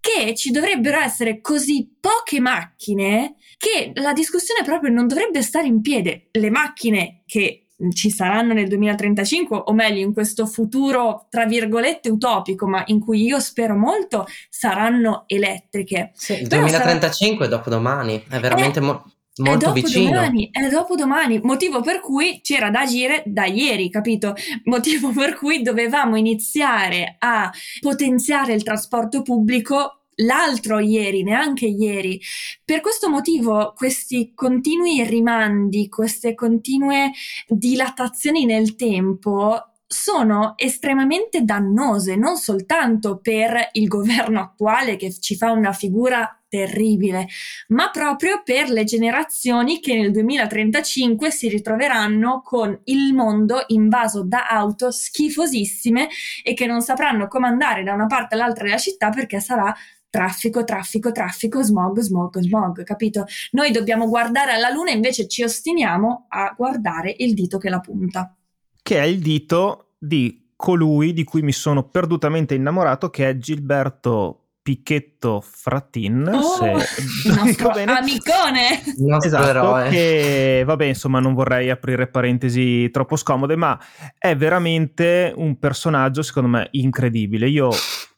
che 0.00 0.34
ci 0.34 0.50
dovrebbero 0.50 0.98
essere 0.98 1.40
così 1.40 1.96
poche 1.98 2.38
macchine 2.38 3.36
che 3.56 3.92
la 3.94 4.12
discussione 4.12 4.62
proprio 4.62 4.92
non 4.92 5.06
dovrebbe 5.06 5.40
stare 5.40 5.66
in 5.66 5.80
piedi. 5.80 6.28
Le 6.30 6.50
macchine 6.50 7.22
che 7.24 7.63
ci 7.92 8.10
saranno 8.10 8.52
nel 8.52 8.68
2035, 8.68 9.62
o 9.66 9.72
meglio 9.72 10.00
in 10.00 10.12
questo 10.12 10.46
futuro 10.46 11.26
tra 11.28 11.46
virgolette 11.46 12.08
utopico, 12.08 12.66
ma 12.66 12.82
in 12.86 13.00
cui 13.00 13.22
io 13.22 13.40
spero 13.40 13.76
molto, 13.76 14.26
saranno 14.48 15.24
elettriche. 15.26 16.12
Sì, 16.14 16.40
il 16.40 16.46
2035 16.48 17.44
sarà... 17.44 17.56
è 17.56 17.58
dopodomani, 17.58 18.24
è 18.28 18.38
veramente... 18.38 18.78
Eh, 18.78 18.82
mo- 18.82 19.04
molto 19.36 19.70
è 19.70 19.72
vicino. 19.72 20.10
Domani, 20.10 20.48
è 20.52 20.68
dopo 20.68 20.94
domani, 20.94 21.40
motivo 21.42 21.80
per 21.80 22.00
cui 22.00 22.40
c'era 22.42 22.70
da 22.70 22.80
agire 22.80 23.22
da 23.26 23.46
ieri, 23.46 23.90
capito? 23.90 24.34
Motivo 24.64 25.10
per 25.10 25.34
cui 25.34 25.62
dovevamo 25.62 26.16
iniziare 26.16 27.16
a 27.18 27.50
potenziare 27.80 28.52
il 28.52 28.62
trasporto 28.62 29.22
pubblico 29.22 30.03
l'altro 30.16 30.78
ieri, 30.78 31.22
neanche 31.22 31.66
ieri. 31.66 32.20
Per 32.64 32.80
questo 32.80 33.08
motivo 33.08 33.72
questi 33.76 34.32
continui 34.34 35.04
rimandi, 35.04 35.88
queste 35.88 36.34
continue 36.34 37.12
dilatazioni 37.48 38.44
nel 38.44 38.76
tempo 38.76 39.68
sono 39.86 40.54
estremamente 40.56 41.42
dannose, 41.42 42.16
non 42.16 42.36
soltanto 42.36 43.18
per 43.20 43.68
il 43.72 43.86
governo 43.86 44.40
attuale 44.40 44.96
che 44.96 45.12
ci 45.12 45.36
fa 45.36 45.52
una 45.52 45.72
figura 45.72 46.36
terribile, 46.48 47.28
ma 47.68 47.90
proprio 47.90 48.42
per 48.44 48.70
le 48.70 48.84
generazioni 48.84 49.80
che 49.80 49.94
nel 49.94 50.10
2035 50.12 51.30
si 51.30 51.48
ritroveranno 51.48 52.42
con 52.42 52.78
il 52.84 53.12
mondo 53.12 53.64
invaso 53.68 54.22
da 54.24 54.48
auto 54.48 54.90
schifosissime 54.90 56.08
e 56.42 56.54
che 56.54 56.66
non 56.66 56.80
sapranno 56.80 57.26
come 57.26 57.46
andare 57.46 57.82
da 57.82 57.92
una 57.92 58.06
parte 58.06 58.34
all'altra 58.34 58.64
della 58.64 58.78
città 58.78 59.10
perché 59.10 59.40
sarà 59.40 59.74
traffico, 60.14 60.62
traffico, 60.62 61.10
traffico, 61.10 61.60
smog, 61.60 61.98
smog, 61.98 62.38
smog, 62.38 62.84
capito? 62.84 63.24
Noi 63.50 63.72
dobbiamo 63.72 64.06
guardare 64.06 64.52
alla 64.52 64.70
luna 64.70 64.92
e 64.92 64.94
invece 64.94 65.26
ci 65.26 65.42
ostiniamo 65.42 66.26
a 66.28 66.54
guardare 66.56 67.12
il 67.18 67.34
dito 67.34 67.58
che 67.58 67.68
la 67.68 67.80
punta. 67.80 68.32
Che 68.80 68.96
è 68.96 69.02
il 69.02 69.18
dito 69.18 69.94
di 69.98 70.52
colui 70.54 71.12
di 71.14 71.24
cui 71.24 71.42
mi 71.42 71.50
sono 71.50 71.88
perdutamente 71.88 72.54
innamorato, 72.54 73.10
che 73.10 73.28
è 73.28 73.38
Gilberto 73.38 74.44
Picchetto 74.62 75.42
Frattin, 75.44 76.30
oh, 76.32 76.42
se 76.42 76.70
il 76.70 77.34
nostro 77.34 77.70
amicone, 77.70 78.82
nostro 78.98 79.28
esatto, 79.28 79.48
eroe. 79.48 79.90
che 79.90 80.62
vabbè 80.64 80.84
insomma 80.86 81.18
non 81.18 81.34
vorrei 81.34 81.68
aprire 81.68 82.06
parentesi 82.06 82.88
troppo 82.90 83.16
scomode 83.16 83.56
ma 83.56 83.78
è 84.16 84.34
veramente 84.34 85.34
un 85.36 85.58
personaggio 85.58 86.22
secondo 86.22 86.48
me 86.48 86.68
incredibile 86.70 87.46
io 87.46 87.68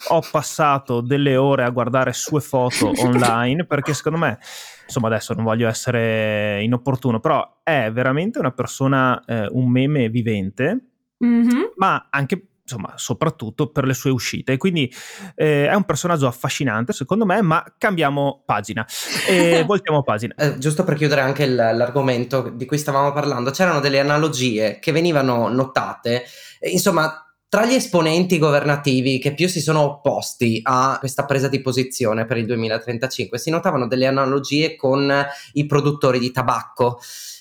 ho 0.08 0.22
passato 0.30 1.00
delle 1.00 1.36
ore 1.36 1.64
a 1.64 1.70
guardare 1.70 2.12
sue 2.12 2.40
foto 2.40 2.92
online 3.02 3.64
perché 3.64 3.94
secondo 3.94 4.18
me 4.18 4.38
insomma 4.84 5.08
adesso 5.08 5.34
non 5.34 5.44
voglio 5.44 5.68
essere 5.68 6.62
inopportuno 6.62 7.18
però 7.18 7.60
è 7.62 7.90
veramente 7.90 8.38
una 8.38 8.52
persona 8.52 9.22
eh, 9.24 9.48
un 9.50 9.70
meme 9.70 10.08
vivente 10.08 10.90
mm-hmm. 11.24 11.62
ma 11.76 12.08
anche 12.10 12.48
insomma, 12.66 12.94
soprattutto 12.96 13.70
per 13.70 13.84
le 13.84 13.94
sue 13.94 14.10
uscite. 14.10 14.56
Quindi 14.56 14.92
eh, 15.36 15.68
è 15.68 15.74
un 15.74 15.84
personaggio 15.84 16.26
affascinante, 16.26 16.92
secondo 16.92 17.24
me, 17.24 17.40
ma 17.40 17.64
cambiamo 17.78 18.42
pagina. 18.44 18.84
E 19.28 19.62
voltiamo 19.64 20.02
pagina. 20.02 20.34
Eh, 20.36 20.58
giusto 20.58 20.82
per 20.82 20.96
chiudere 20.96 21.20
anche 21.20 21.44
il, 21.44 21.54
l'argomento 21.54 22.50
di 22.50 22.66
cui 22.66 22.76
stavamo 22.76 23.12
parlando, 23.12 23.52
c'erano 23.52 23.78
delle 23.78 24.00
analogie 24.00 24.80
che 24.80 24.90
venivano 24.90 25.48
notate, 25.48 26.24
insomma, 26.60 27.25
tra 27.56 27.64
gli 27.64 27.72
esponenti 27.72 28.36
governativi 28.36 29.18
che 29.18 29.32
più 29.32 29.48
si 29.48 29.62
sono 29.62 29.80
opposti 29.80 30.60
a 30.62 30.98
questa 30.98 31.24
presa 31.24 31.48
di 31.48 31.62
posizione 31.62 32.26
per 32.26 32.36
il 32.36 32.44
2035 32.44 33.38
si 33.38 33.48
notavano 33.48 33.86
delle 33.86 34.04
analogie 34.04 34.76
con 34.76 35.10
i 35.54 35.64
produttori 35.64 36.18
di 36.18 36.30
tabacco 36.32 37.00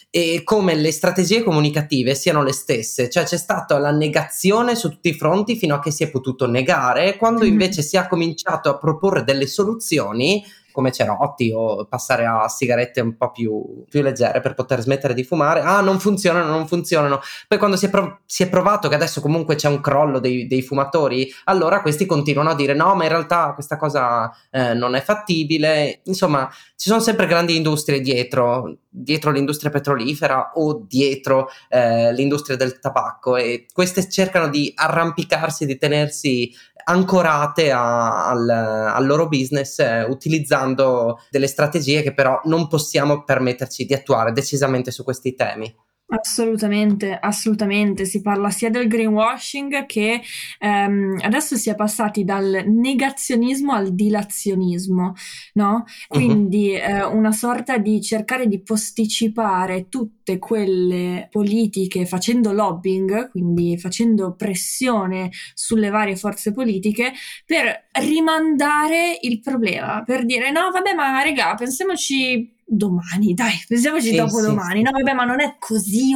e 0.09 0.39
come 0.45 0.73
le 0.75 0.93
strategie 0.93 1.43
comunicative 1.43 2.15
siano 2.15 2.43
le 2.43 2.53
stesse, 2.53 3.09
cioè 3.09 3.25
c'è 3.25 3.35
stata 3.35 3.77
la 3.77 3.91
negazione 3.91 4.75
su 4.75 4.87
tutti 4.87 5.09
i 5.09 5.15
fronti 5.15 5.57
fino 5.57 5.75
a 5.75 5.79
che 5.79 5.91
si 5.91 6.03
è 6.03 6.09
potuto 6.09 6.47
negare, 6.47 7.17
quando 7.17 7.41
mm-hmm. 7.41 7.51
invece 7.51 7.81
si 7.81 7.97
è 7.97 8.07
cominciato 8.07 8.69
a 8.69 8.77
proporre 8.77 9.25
delle 9.25 9.47
soluzioni 9.47 10.41
come 10.75 10.91
cerotti 10.91 11.53
o 11.55 11.85
passare 11.85 12.25
a 12.25 12.49
sigarette 12.49 12.99
un 12.99 13.15
po' 13.15 13.31
più, 13.31 13.85
più, 13.89 14.01
leggere 14.01 14.41
per 14.41 14.53
poter 14.55 14.81
smettere 14.81 15.13
di 15.13 15.23
fumare. 15.23 15.61
Ah, 15.61 15.79
non 15.79 16.01
funzionano, 16.01 16.49
non 16.49 16.67
funzionano. 16.67 17.21
Poi 17.47 17.57
quando 17.57 17.77
si 17.77 17.85
è, 17.85 17.89
prov- 17.89 18.17
si 18.25 18.43
è 18.43 18.49
provato 18.49 18.89
che 18.89 18.95
adesso 18.95 19.21
comunque 19.21 19.55
c'è 19.55 19.69
un 19.69 19.79
crollo 19.79 20.19
dei, 20.19 20.47
dei, 20.47 20.61
fumatori, 20.61 21.31
allora 21.45 21.81
questi 21.81 22.05
continuano 22.05 22.49
a 22.49 22.55
dire 22.55 22.73
no, 22.73 22.93
ma 22.93 23.03
in 23.03 23.09
realtà 23.09 23.53
questa 23.53 23.77
cosa 23.77 24.29
eh, 24.51 24.73
non 24.73 24.95
è 24.95 25.01
fattibile. 25.01 26.01
Insomma, 26.03 26.49
ci 26.75 26.89
sono 26.89 26.99
sempre 26.99 27.25
grandi 27.25 27.55
industrie 27.55 28.01
dietro, 28.01 28.79
dietro 28.89 29.31
l'industria 29.31 29.71
petrolifera 29.71 30.51
o 30.55 30.83
dietro 30.85 31.47
eh, 31.69 32.11
l'industria 32.13 32.57
del 32.57 32.79
tabacco 32.79 33.37
e 33.37 33.65
queste 33.71 34.09
cercano 34.09 34.49
di 34.49 34.73
arrampicarsi, 34.75 35.65
di 35.65 35.77
tenersi 35.77 36.53
ancorate 36.87 37.71
a, 37.71 38.27
al, 38.27 38.49
al, 38.49 39.05
loro 39.05 39.27
business 39.27 39.79
eh, 39.79 40.03
utilizzando 40.03 41.19
delle 41.29 41.47
strategie 41.47 42.01
che 42.01 42.13
però 42.13 42.39
non 42.45 42.67
possiamo 42.67 43.23
permetterci 43.23 43.85
di 43.85 43.93
attuare 43.93 44.31
decisamente 44.31 44.91
su 44.91 45.03
questi 45.03 45.35
temi. 45.35 45.73
Assolutamente, 46.19 47.17
assolutamente. 47.19 48.05
Si 48.05 48.21
parla 48.21 48.49
sia 48.49 48.69
del 48.69 48.87
greenwashing 48.87 49.85
che 49.85 50.21
ehm, 50.59 51.19
adesso 51.21 51.55
si 51.57 51.69
è 51.69 51.75
passati 51.75 52.23
dal 52.23 52.63
negazionismo 52.67 53.73
al 53.73 53.93
dilazionismo, 53.93 55.13
no? 55.53 55.83
Quindi 56.07 56.73
uh-huh. 56.73 56.95
eh, 56.95 57.03
una 57.05 57.31
sorta 57.31 57.77
di 57.77 58.01
cercare 58.01 58.47
di 58.47 58.61
posticipare 58.61 59.89
tutte 59.89 60.39
quelle 60.39 61.27
politiche 61.29 62.05
facendo 62.05 62.53
lobbying, 62.53 63.29
quindi 63.31 63.77
facendo 63.77 64.35
pressione 64.35 65.31
sulle 65.53 65.89
varie 65.89 66.15
forze 66.15 66.53
politiche 66.53 67.11
per 67.45 67.87
rimandare 67.99 69.17
il 69.21 69.41
problema, 69.41 70.01
per 70.03 70.25
dire 70.25 70.49
no, 70.51 70.69
vabbè, 70.71 70.93
ma 70.93 71.21
raga, 71.21 71.55
pensiamoci 71.55 72.54
domani, 72.67 73.33
dai, 73.35 73.53
pensiamoci 73.67 74.09
sì, 74.09 74.15
dopo 74.15 74.41
domani. 74.41 74.77
Sì. 74.77 74.83
No, 74.83 74.91
vabbè, 74.91 75.13
ma 75.13 75.23
non 75.23 75.39
è 75.39 75.55
così, 75.59 76.13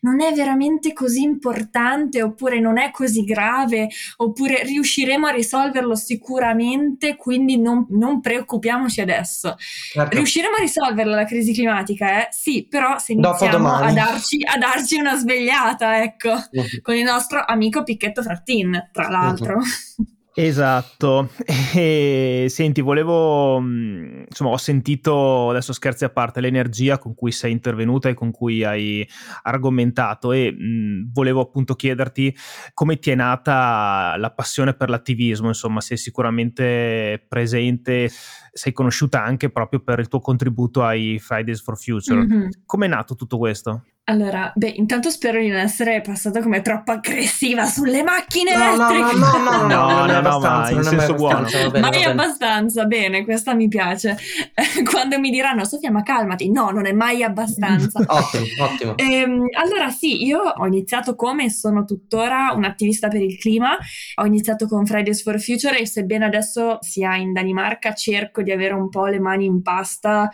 non 0.00 0.22
è 0.22 0.32
veramente 0.32 0.92
così 0.92 1.22
importante, 1.22 2.22
oppure 2.22 2.58
non 2.58 2.78
è 2.78 2.90
così 2.90 3.24
grave, 3.24 3.88
oppure 4.16 4.62
riusciremo 4.64 5.26
a 5.26 5.30
risolverlo 5.30 5.94
sicuramente, 5.94 7.16
quindi 7.16 7.58
non, 7.58 7.86
non 7.90 8.20
preoccupiamoci 8.20 9.00
adesso. 9.00 9.56
Certo. 9.58 10.16
Riusciremo 10.16 10.56
a 10.56 10.60
risolverla 10.60 11.14
la 11.14 11.24
crisi 11.24 11.52
climatica, 11.52 12.22
eh? 12.22 12.28
Sì, 12.30 12.66
però 12.68 12.98
se 12.98 13.12
iniziamo 13.12 13.70
a 13.70 13.92
darci, 13.92 14.42
a 14.42 14.56
darci, 14.56 14.96
una 14.96 15.16
svegliata, 15.16 16.02
ecco, 16.02 16.30
uh-huh. 16.30 16.80
con 16.82 16.94
il 16.94 17.04
nostro 17.04 17.44
amico 17.44 17.82
Picchetto 17.82 18.22
Frattin, 18.22 18.88
tra 18.92 19.08
l'altro. 19.08 19.56
Uh-huh. 19.56 20.18
Esatto, 20.42 21.28
e 21.76 22.46
senti, 22.48 22.80
volevo, 22.80 23.60
mm, 23.60 24.22
insomma, 24.26 24.50
ho 24.50 24.56
sentito, 24.56 25.50
adesso 25.50 25.74
scherzi 25.74 26.04
a 26.04 26.08
parte, 26.08 26.40
l'energia 26.40 26.96
con 26.96 27.14
cui 27.14 27.30
sei 27.30 27.52
intervenuta 27.52 28.08
e 28.08 28.14
con 28.14 28.30
cui 28.30 28.64
hai 28.64 29.06
argomentato 29.42 30.32
e 30.32 30.50
mh, 30.50 30.64
mm, 30.64 31.12
volevo 31.12 31.42
appunto 31.42 31.74
chiederti 31.74 32.34
come 32.72 32.98
ti 32.98 33.10
è 33.10 33.14
nata 33.14 34.14
la 34.16 34.30
passione 34.30 34.72
per 34.72 34.88
l'attivismo, 34.88 35.48
insomma, 35.48 35.82
sei 35.82 35.98
sicuramente 35.98 37.22
presente, 37.28 38.10
sei 38.50 38.72
conosciuta 38.72 39.22
anche 39.22 39.50
proprio 39.50 39.80
per 39.80 39.98
il 39.98 40.08
tuo 40.08 40.20
contributo 40.20 40.82
ai 40.82 41.18
Fridays 41.18 41.60
for 41.60 41.78
Future. 41.78 42.24
Mm-hmm. 42.24 42.48
Come 42.64 42.86
è 42.86 42.88
nato 42.88 43.14
tutto 43.14 43.36
questo? 43.36 43.84
Allora, 44.10 44.50
beh, 44.52 44.72
intanto 44.76 45.08
spero 45.08 45.38
di 45.38 45.46
non 45.46 45.60
essere 45.60 46.00
passata 46.00 46.42
come 46.42 46.62
troppo 46.62 46.90
aggressiva 46.90 47.64
sulle 47.64 48.02
macchine 48.02 48.56
no, 48.56 48.74
elettriche. 48.74 49.16
No, 49.16 49.36
no, 49.38 49.38
no, 49.38 49.66
no, 49.68 50.06
no, 50.06 50.06
no, 50.06 50.20
no, 50.20 50.38
ma 50.40 50.70
in 50.70 50.82
senso 50.82 51.14
buono. 51.14 51.46
mai 51.78 52.02
abbastanza, 52.02 52.86
bene, 52.86 53.22
questa 53.22 53.54
mi 53.54 53.68
piace. 53.68 54.18
Quando 54.90 55.20
mi 55.20 55.30
diranno, 55.30 55.64
Sofia, 55.64 55.92
ma 55.92 56.02
calmati, 56.02 56.50
no, 56.50 56.70
non 56.70 56.86
è 56.86 56.92
mai 56.92 57.22
abbastanza. 57.22 58.00
ottimo, 58.04 58.44
ottimo. 58.58 58.96
Ehm, 58.96 59.46
allora, 59.56 59.90
sì, 59.90 60.24
io 60.24 60.40
ho 60.40 60.66
iniziato 60.66 61.14
come 61.14 61.48
sono 61.48 61.84
tuttora 61.84 62.52
un'attivista 62.52 63.06
per 63.06 63.22
il 63.22 63.38
clima. 63.38 63.78
Ho 64.16 64.26
iniziato 64.26 64.66
con 64.66 64.86
Fridays 64.86 65.22
for 65.22 65.40
Future 65.40 65.78
e 65.78 65.86
sebbene 65.86 66.24
adesso 66.24 66.78
sia 66.80 67.14
in 67.14 67.32
Danimarca, 67.32 67.94
cerco 67.94 68.42
di 68.42 68.50
avere 68.50 68.74
un 68.74 68.88
po' 68.88 69.06
le 69.06 69.20
mani 69.20 69.44
in 69.44 69.62
pasta 69.62 70.28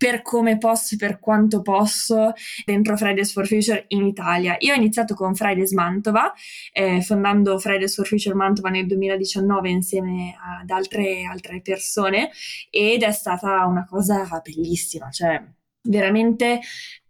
per 0.00 0.22
come 0.22 0.56
posso 0.56 0.96
per 0.96 1.18
quanto 1.18 1.60
posso 1.60 2.32
dentro 2.64 2.96
Fridays 2.96 3.32
for 3.32 3.46
Future 3.46 3.84
in 3.88 4.06
Italia. 4.06 4.56
Io 4.60 4.72
ho 4.72 4.76
iniziato 4.76 5.12
con 5.12 5.34
Fridays 5.34 5.72
Mantova, 5.72 6.32
eh, 6.72 7.02
fondando 7.02 7.58
Fridays 7.58 7.96
for 7.96 8.06
Future 8.06 8.34
Mantova 8.34 8.70
nel 8.70 8.86
2019 8.86 9.68
insieme 9.68 10.34
ad 10.62 10.70
altre, 10.70 11.24
altre 11.30 11.60
persone 11.60 12.30
ed 12.70 13.02
è 13.02 13.12
stata 13.12 13.66
una 13.66 13.84
cosa 13.84 14.40
bellissima, 14.42 15.10
cioè 15.10 15.38
veramente 15.82 16.60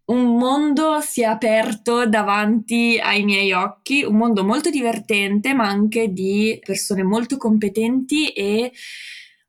un 0.06 0.36
mondo 0.36 1.00
si 1.00 1.22
è 1.22 1.26
aperto 1.26 2.08
davanti 2.08 2.98
ai 3.00 3.22
miei 3.22 3.52
occhi, 3.52 4.02
un 4.02 4.16
mondo 4.16 4.42
molto 4.42 4.68
divertente, 4.68 5.54
ma 5.54 5.68
anche 5.68 6.12
di 6.12 6.58
persone 6.64 7.04
molto 7.04 7.36
competenti 7.36 8.30
e 8.30 8.72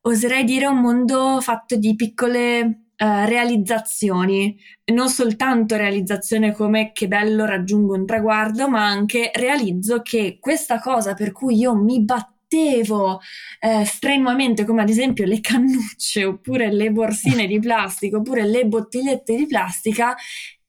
oserei 0.01 0.43
dire 0.43 0.67
un 0.67 0.79
mondo 0.79 1.41
fatto 1.41 1.75
di 1.75 1.95
piccole 1.95 2.90
uh, 3.01 3.25
realizzazioni, 3.25 4.55
non 4.93 5.09
soltanto 5.09 5.75
realizzazione 5.75 6.53
come 6.53 6.91
che 6.91 7.07
bello 7.07 7.45
raggiungo 7.45 7.95
un 7.95 8.05
traguardo, 8.05 8.69
ma 8.69 8.85
anche 8.85 9.31
realizzo 9.33 10.01
che 10.01 10.37
questa 10.39 10.79
cosa 10.79 11.15
per 11.15 11.31
cui 11.31 11.57
io 11.57 11.75
mi 11.75 12.03
battevo 12.03 13.19
eh, 13.59 13.85
strenuamente, 13.85 14.65
come 14.65 14.81
ad 14.81 14.89
esempio 14.89 15.25
le 15.25 15.41
cannucce 15.41 16.25
oppure 16.25 16.71
le 16.71 16.91
borsine 16.91 17.47
di 17.47 17.59
plastica 17.59 18.17
oppure 18.17 18.45
le 18.45 18.65
bottigliette 18.65 19.35
di 19.35 19.47
plastica, 19.47 20.15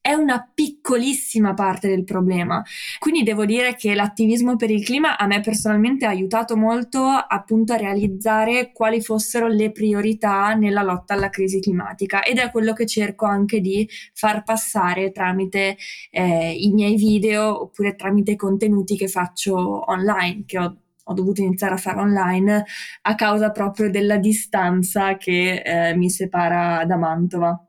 è 0.02 0.12
una 0.14 0.50
piccolissima 0.52 1.54
parte 1.54 1.88
del 1.88 2.02
problema. 2.02 2.62
Quindi 2.98 3.22
devo 3.22 3.46
dire 3.46 3.76
che 3.76 3.94
l'attivismo 3.94 4.56
per 4.56 4.70
il 4.70 4.84
clima 4.84 5.16
a 5.16 5.26
me 5.26 5.40
personalmente 5.40 6.04
ha 6.04 6.08
aiutato 6.08 6.56
molto 6.56 7.04
appunto 7.04 7.72
a 7.72 7.76
realizzare 7.76 8.72
quali 8.72 9.00
fossero 9.00 9.46
le 9.46 9.70
priorità 9.70 10.54
nella 10.54 10.82
lotta 10.82 11.14
alla 11.14 11.30
crisi 11.30 11.60
climatica 11.60 12.24
ed 12.24 12.38
è 12.38 12.50
quello 12.50 12.72
che 12.72 12.84
cerco 12.84 13.26
anche 13.26 13.60
di 13.60 13.88
far 14.12 14.42
passare 14.42 15.12
tramite 15.12 15.76
eh, 16.10 16.52
i 16.52 16.72
miei 16.72 16.96
video 16.96 17.62
oppure 17.62 17.94
tramite 17.94 18.32
i 18.32 18.36
contenuti 18.36 18.96
che 18.96 19.06
faccio 19.08 19.88
online, 19.88 20.42
che 20.46 20.58
ho 20.58 20.76
ho 21.06 21.14
dovuto 21.14 21.42
iniziare 21.42 21.74
a 21.74 21.78
fare 21.78 21.98
online 21.98 22.64
a 23.02 23.14
causa 23.16 23.50
proprio 23.50 23.90
della 23.90 24.18
distanza 24.18 25.16
che 25.16 25.62
eh, 25.64 25.96
mi 25.96 26.08
separa 26.10 26.84
da 26.84 26.96
Mantova. 26.96 27.66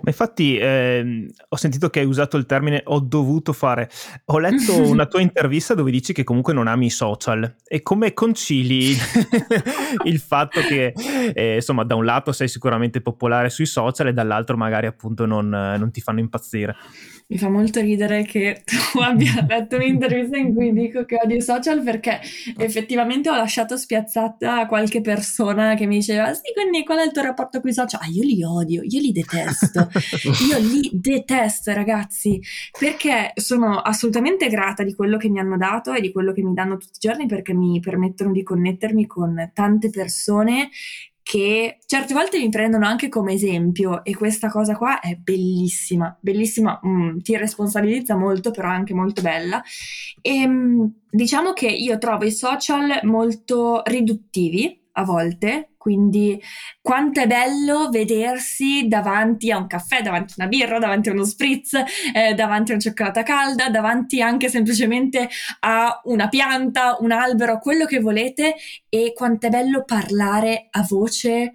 Ma 0.00 0.10
infatti 0.10 0.56
eh, 0.56 1.26
ho 1.48 1.56
sentito 1.56 1.90
che 1.90 2.00
hai 2.00 2.06
usato 2.06 2.36
il 2.36 2.46
termine 2.46 2.82
ho 2.84 3.00
dovuto 3.00 3.52
fare. 3.52 3.90
Ho 4.26 4.38
letto 4.38 4.76
una 4.88 5.06
tua 5.06 5.20
intervista 5.20 5.74
dove 5.74 5.90
dici 5.90 6.12
che 6.12 6.24
comunque 6.24 6.52
non 6.52 6.66
ami 6.66 6.86
i 6.86 6.90
social 6.90 7.56
e 7.66 7.82
come 7.82 8.12
concili 8.12 8.94
il 10.04 10.18
fatto 10.18 10.60
che 10.60 10.92
eh, 11.34 11.56
insomma 11.56 11.84
da 11.84 11.94
un 11.94 12.04
lato 12.04 12.32
sei 12.32 12.48
sicuramente 12.48 13.00
popolare 13.00 13.50
sui 13.50 13.66
social 13.66 14.08
e 14.08 14.12
dall'altro 14.12 14.56
magari 14.56 14.86
appunto 14.86 15.26
non, 15.26 15.48
non 15.48 15.90
ti 15.90 16.00
fanno 16.00 16.20
impazzire. 16.20 16.76
Mi 17.32 17.38
fa 17.38 17.48
molto 17.48 17.80
ridere 17.80 18.24
che 18.24 18.60
tu 18.92 18.98
abbia 18.98 19.46
letto 19.48 19.76
un'intervista 19.76 20.36
in 20.36 20.54
cui 20.54 20.70
dico 20.70 21.06
che 21.06 21.18
odio 21.24 21.38
i 21.38 21.40
social 21.40 21.82
perché 21.82 22.20
effettivamente 22.58 23.30
ho 23.30 23.34
lasciato 23.34 23.78
spiazzata 23.78 24.66
qualche 24.66 25.00
persona 25.00 25.74
che 25.74 25.86
mi 25.86 25.96
diceva 25.96 26.34
sì, 26.34 26.52
quindi 26.52 26.84
qual 26.84 26.98
è 26.98 27.04
il 27.04 27.10
tuo 27.10 27.22
rapporto 27.22 27.62
con 27.62 27.70
i 27.70 27.72
social? 27.72 28.00
Ah, 28.02 28.08
io 28.08 28.22
li 28.22 28.44
odio, 28.44 28.82
io 28.84 29.00
li 29.00 29.12
detesto, 29.12 29.88
io 30.46 30.58
li 30.58 30.90
detesto 30.92 31.72
ragazzi 31.72 32.38
perché 32.78 33.32
sono 33.36 33.78
assolutamente 33.78 34.48
grata 34.48 34.82
di 34.82 34.94
quello 34.94 35.16
che 35.16 35.30
mi 35.30 35.38
hanno 35.38 35.56
dato 35.56 35.94
e 35.94 36.02
di 36.02 36.12
quello 36.12 36.32
che 36.32 36.42
mi 36.42 36.52
danno 36.52 36.76
tutti 36.76 36.98
i 37.02 37.08
giorni 37.08 37.24
perché 37.24 37.54
mi 37.54 37.80
permettono 37.80 38.30
di 38.30 38.42
connettermi 38.42 39.06
con 39.06 39.52
tante 39.54 39.88
persone 39.88 40.68
che 41.22 41.78
certe 41.86 42.14
volte 42.14 42.38
mi 42.38 42.48
prendono 42.48 42.86
anche 42.86 43.08
come 43.08 43.32
esempio 43.34 44.04
e 44.04 44.14
questa 44.14 44.48
cosa 44.48 44.76
qua 44.76 45.00
è 45.00 45.14
bellissima, 45.14 46.16
bellissima, 46.20 46.80
mm, 46.84 47.18
ti 47.18 47.36
responsabilizza 47.36 48.16
molto, 48.16 48.50
però 48.50 48.68
è 48.68 48.74
anche 48.74 48.94
molto 48.94 49.22
bella. 49.22 49.62
E 50.20 50.46
mm, 50.46 50.84
diciamo 51.10 51.52
che 51.52 51.68
io 51.68 51.98
trovo 51.98 52.24
i 52.24 52.32
social 52.32 53.00
molto 53.04 53.82
riduttivi 53.84 54.80
a 54.92 55.04
volte, 55.04 55.71
quindi 55.82 56.40
quanto 56.80 57.18
è 57.18 57.26
bello 57.26 57.88
vedersi 57.90 58.86
davanti 58.86 59.50
a 59.50 59.58
un 59.58 59.66
caffè, 59.66 60.00
davanti 60.00 60.34
a 60.34 60.44
una 60.44 60.46
birra, 60.46 60.78
davanti 60.78 61.08
a 61.08 61.12
uno 61.12 61.24
spritz, 61.24 61.74
eh, 62.14 62.34
davanti 62.34 62.70
a 62.70 62.74
una 62.74 62.82
cioccolata 62.84 63.24
calda, 63.24 63.68
davanti 63.68 64.22
anche 64.22 64.48
semplicemente 64.48 65.28
a 65.58 66.00
una 66.04 66.28
pianta, 66.28 66.98
un 67.00 67.10
albero, 67.10 67.58
quello 67.58 67.84
che 67.86 67.98
volete 67.98 68.54
e 68.88 69.12
quanto 69.12 69.48
è 69.48 69.50
bello 69.50 69.82
parlare 69.82 70.68
a 70.70 70.86
voce 70.88 71.54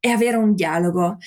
e 0.00 0.10
avere 0.10 0.38
un 0.38 0.56
dialogo. 0.56 1.18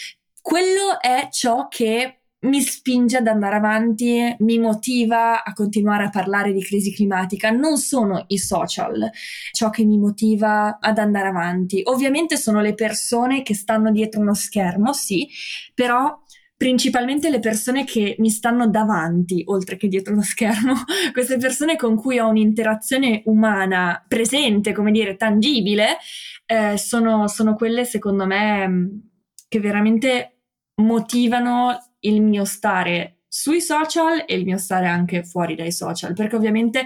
Quello 0.41 0.99
è 0.99 1.29
ciò 1.31 1.69
che 1.69 2.20
mi 2.41 2.61
spinge 2.61 3.17
ad 3.17 3.27
andare 3.27 3.55
avanti, 3.55 4.35
mi 4.39 4.57
motiva 4.57 5.43
a 5.43 5.53
continuare 5.53 6.05
a 6.05 6.09
parlare 6.09 6.53
di 6.53 6.63
crisi 6.63 6.93
climatica. 6.93 7.51
Non 7.51 7.77
sono 7.77 8.25
i 8.27 8.37
social 8.37 9.09
ciò 9.51 9.69
che 9.69 9.83
mi 9.83 9.97
motiva 9.97 10.79
ad 10.79 10.97
andare 10.97 11.27
avanti. 11.27 11.81
Ovviamente 11.85 12.37
sono 12.37 12.61
le 12.61 12.73
persone 12.73 13.43
che 13.43 13.53
stanno 13.53 13.91
dietro 13.91 14.21
uno 14.21 14.33
schermo, 14.33 14.93
sì, 14.93 15.27
però 15.73 16.19
principalmente 16.57 17.29
le 17.29 17.39
persone 17.39 17.85
che 17.85 18.15
mi 18.19 18.29
stanno 18.29 18.67
davanti, 18.67 19.43
oltre 19.47 19.77
che 19.77 19.87
dietro 19.87 20.13
lo 20.13 20.21
schermo, 20.21 20.73
queste 21.11 21.37
persone 21.37 21.75
con 21.75 21.95
cui 21.95 22.19
ho 22.19 22.27
un'interazione 22.27 23.21
umana 23.25 24.03
presente, 24.07 24.71
come 24.71 24.91
dire, 24.91 25.15
tangibile, 25.15 25.97
eh, 26.45 26.77
sono, 26.77 27.27
sono 27.27 27.55
quelle 27.55 27.85
secondo 27.85 28.25
me 28.25 29.09
che 29.47 29.59
veramente 29.59 30.37
motivano 30.75 31.90
il 32.01 32.21
mio 32.21 32.45
stare 32.45 33.21
sui 33.27 33.61
social 33.61 34.23
e 34.27 34.35
il 34.35 34.45
mio 34.45 34.57
stare 34.57 34.87
anche 34.87 35.23
fuori 35.23 35.55
dai 35.55 35.71
social, 35.71 36.13
perché 36.13 36.35
ovviamente 36.35 36.85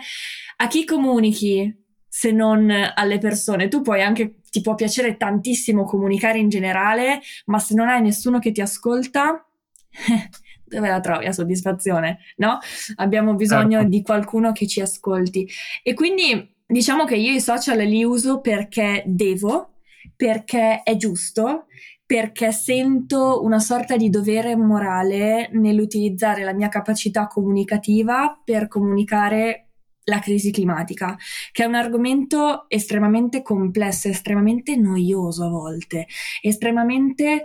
a 0.57 0.67
chi 0.67 0.85
comunichi 0.85 1.83
se 2.07 2.31
non 2.31 2.71
alle 2.71 3.17
persone? 3.17 3.67
Tu 3.67 3.81
puoi 3.81 4.01
anche, 4.01 4.39
ti 4.49 4.61
può 4.61 4.73
piacere 4.73 5.17
tantissimo 5.17 5.83
comunicare 5.83 6.37
in 6.39 6.47
generale, 6.47 7.19
ma 7.47 7.59
se 7.59 7.75
non 7.75 7.89
hai 7.89 8.01
nessuno 8.01 8.39
che 8.39 8.53
ti 8.53 8.61
ascolta, 8.61 9.45
dove 10.63 10.87
la 10.87 11.01
trovi 11.01 11.25
la 11.25 11.33
soddisfazione? 11.33 12.19
No? 12.37 12.59
Abbiamo 12.95 13.33
bisogno 13.33 13.79
certo. 13.79 13.89
di 13.89 14.01
qualcuno 14.01 14.53
che 14.53 14.65
ci 14.65 14.79
ascolti. 14.79 15.45
E 15.83 15.93
quindi 15.93 16.55
diciamo 16.65 17.03
che 17.03 17.17
io 17.17 17.33
i 17.33 17.41
social 17.41 17.79
li 17.79 18.05
uso 18.05 18.39
perché 18.39 19.03
devo, 19.05 19.73
perché 20.15 20.83
è 20.83 20.95
giusto 20.95 21.65
perché 22.05 22.51
sento 22.51 23.41
una 23.43 23.59
sorta 23.59 23.97
di 23.97 24.09
dovere 24.09 24.55
morale 24.55 25.49
nell'utilizzare 25.53 26.43
la 26.43 26.53
mia 26.53 26.69
capacità 26.69 27.25
comunicativa 27.27 28.39
per 28.43 28.67
comunicare 28.67 29.69
la 30.05 30.19
crisi 30.19 30.51
climatica, 30.51 31.17
che 31.51 31.63
è 31.63 31.65
un 31.65 31.73
argomento 31.73 32.65
estremamente 32.67 33.41
complesso, 33.41 34.07
estremamente 34.07 34.75
noioso 34.75 35.45
a 35.45 35.49
volte, 35.49 36.05
estremamente 36.41 37.43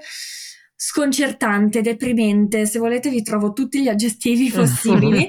sconcertante, 0.77 1.81
deprimente, 1.81 2.67
se 2.67 2.79
volete 2.79 3.09
vi 3.09 3.23
trovo 3.23 3.55
tutti 3.55 3.81
gli 3.81 3.89
aggettivi 3.89 4.51
possibili, 4.53 5.27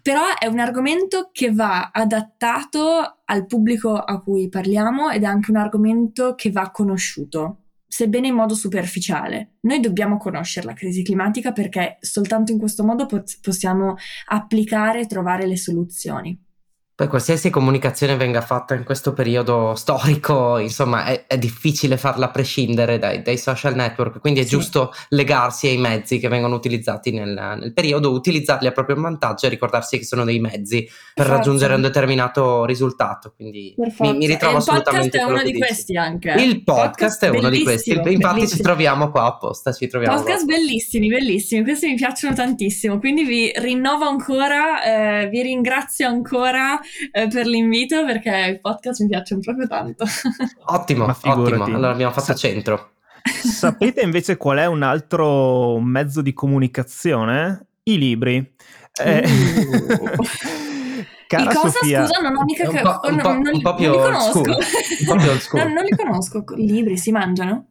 però 0.00 0.22
è 0.38 0.46
un 0.46 0.60
argomento 0.60 1.28
che 1.30 1.52
va 1.52 1.90
adattato 1.92 3.18
al 3.26 3.44
pubblico 3.44 3.94
a 3.94 4.18
cui 4.20 4.48
parliamo 4.48 5.10
ed 5.10 5.24
è 5.24 5.26
anche 5.26 5.50
un 5.50 5.58
argomento 5.58 6.34
che 6.34 6.50
va 6.50 6.70
conosciuto 6.70 7.65
sebbene 7.86 8.28
in 8.28 8.34
modo 8.34 8.54
superficiale. 8.54 9.56
Noi 9.60 9.80
dobbiamo 9.80 10.16
conoscere 10.16 10.66
la 10.66 10.74
crisi 10.74 11.02
climatica 11.02 11.52
perché 11.52 11.98
soltanto 12.00 12.52
in 12.52 12.58
questo 12.58 12.84
modo 12.84 13.06
pot- 13.06 13.38
possiamo 13.40 13.96
applicare 14.26 15.00
e 15.00 15.06
trovare 15.06 15.46
le 15.46 15.56
soluzioni. 15.56 16.45
Poi 16.96 17.08
qualsiasi 17.08 17.50
comunicazione 17.50 18.16
venga 18.16 18.40
fatta 18.40 18.74
in 18.74 18.82
questo 18.82 19.12
periodo 19.12 19.74
storico, 19.76 20.56
insomma, 20.56 21.04
è, 21.04 21.26
è 21.26 21.36
difficile 21.36 21.98
farla 21.98 22.30
prescindere 22.30 22.98
dai, 22.98 23.20
dai, 23.20 23.36
social 23.36 23.74
network, 23.74 24.18
quindi 24.18 24.40
è 24.40 24.44
sì. 24.44 24.48
giusto 24.48 24.94
legarsi 25.10 25.66
ai 25.66 25.76
mezzi 25.76 26.18
che 26.18 26.28
vengono 26.28 26.54
utilizzati 26.54 27.10
nel, 27.10 27.58
nel, 27.60 27.74
periodo, 27.74 28.12
utilizzarli 28.12 28.66
a 28.66 28.72
proprio 28.72 28.98
vantaggio 28.98 29.44
e 29.44 29.50
ricordarsi 29.50 29.98
che 29.98 30.06
sono 30.06 30.24
dei 30.24 30.38
mezzi 30.38 30.84
per 31.12 31.26
Forza. 31.26 31.32
raggiungere 31.32 31.74
un 31.74 31.82
determinato 31.82 32.64
risultato. 32.64 33.34
Quindi 33.36 33.74
mi, 33.76 34.16
mi, 34.16 34.26
ritrovo 34.26 34.56
assolutamente. 34.56 35.18
Il 35.18 35.22
podcast 35.22 35.28
è 35.28 35.30
uno 35.30 35.42
di 35.42 35.52
dici. 35.52 35.66
questi 35.66 35.96
anche. 35.98 36.30
Il 36.38 36.64
podcast, 36.64 36.88
podcast 36.88 37.24
è 37.24 37.28
uno 37.28 37.48
di 37.50 37.62
questi. 37.62 37.90
Infatti 37.90 38.16
bellissimo. 38.16 38.46
ci 38.46 38.62
troviamo 38.62 39.10
qua 39.10 39.24
apposta, 39.24 39.70
ci 39.70 39.86
troviamo. 39.86 40.16
Podcast 40.16 40.46
qua. 40.46 40.56
bellissimi, 40.56 41.08
bellissimi, 41.08 41.62
questi 41.62 41.88
mi 41.88 41.96
piacciono 41.96 42.34
tantissimo, 42.34 42.98
quindi 42.98 43.24
vi 43.24 43.52
rinnovo 43.54 44.06
ancora, 44.06 45.22
eh, 45.22 45.28
vi 45.28 45.42
ringrazio 45.42 46.08
ancora 46.08 46.80
eh, 47.12 47.28
per 47.28 47.46
l'invito 47.46 48.04
perché 48.04 48.56
i 48.56 48.60
podcast 48.60 49.00
mi 49.02 49.08
piacciono 49.08 49.40
proprio 49.40 49.66
tanto. 49.66 50.04
Ottimo, 50.66 51.04
ottimo. 51.04 51.64
Allora 51.64 51.90
abbiamo 51.90 52.12
fatto 52.12 52.26
Sa- 52.26 52.34
centro. 52.34 52.90
Sapete 53.26 54.02
invece 54.02 54.36
qual 54.36 54.58
è 54.58 54.66
un 54.66 54.82
altro 54.82 55.80
mezzo 55.80 56.22
di 56.22 56.32
comunicazione? 56.32 57.66
I 57.84 57.98
libri. 57.98 58.54
Eh, 59.02 59.24
uh. 59.26 60.14
Cara 61.26 61.52
cosa, 61.52 61.70
Sofia, 61.70 62.06
scusa, 62.06 62.20
non 62.20 62.36
ho 62.36 62.44
mica 62.44 62.68
un 62.70 62.80
po', 62.80 63.00
un 63.08 63.16
po', 63.16 63.28
non, 63.28 63.42
un 63.52 63.60
po 63.60 63.74
più 63.74 63.88
non 63.88 63.96
li 63.96 64.02
conosco. 64.02 64.38
Un 64.38 64.44
po' 65.06 65.14
non, 65.56 65.72
non 65.74 65.84
li 65.84 65.96
conosco. 65.96 66.44
I 66.56 66.70
libri 66.70 66.96
si 66.96 67.10
mangiano? 67.10 67.70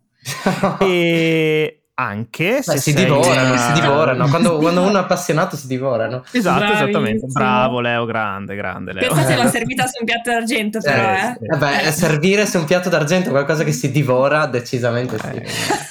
e 0.79 1.84
anche 1.97 2.61
se 2.61 2.73
Beh, 2.73 2.79
si 2.79 2.93
divorano, 2.93 3.49
una... 3.49 3.57
si 3.57 3.71
divorano. 3.79 4.27
Quando, 4.35 4.57
quando, 4.57 4.81
uno 4.81 4.97
è 4.97 5.01
appassionato 5.01 5.55
si 5.55 5.67
divorano. 5.67 6.23
Esatto, 6.31 6.59
Bravissimo. 6.59 6.83
esattamente. 6.83 7.25
Bravo 7.27 7.79
Leo, 7.79 8.05
grande, 8.05 8.55
grande 8.55 8.93
Leo. 8.93 9.07
Questa 9.07 9.25
se 9.25 9.35
l'ha 9.35 9.47
servita 9.47 9.85
su 9.85 9.99
un 9.99 10.05
piatto 10.05 10.29
d'argento 10.29 10.79
però, 10.81 11.03
eh. 11.03 11.37
eh. 11.39 11.57
Vabbè, 11.57 11.91
servire 11.91 12.45
su 12.45 12.57
un 12.57 12.65
piatto 12.65 12.89
d'argento 12.89 13.29
qualcosa 13.29 13.63
che 13.63 13.71
si 13.71 13.91
divora, 13.91 14.45
decisamente 14.45 15.17
sì. 15.17 15.27
Eh, 15.27 15.45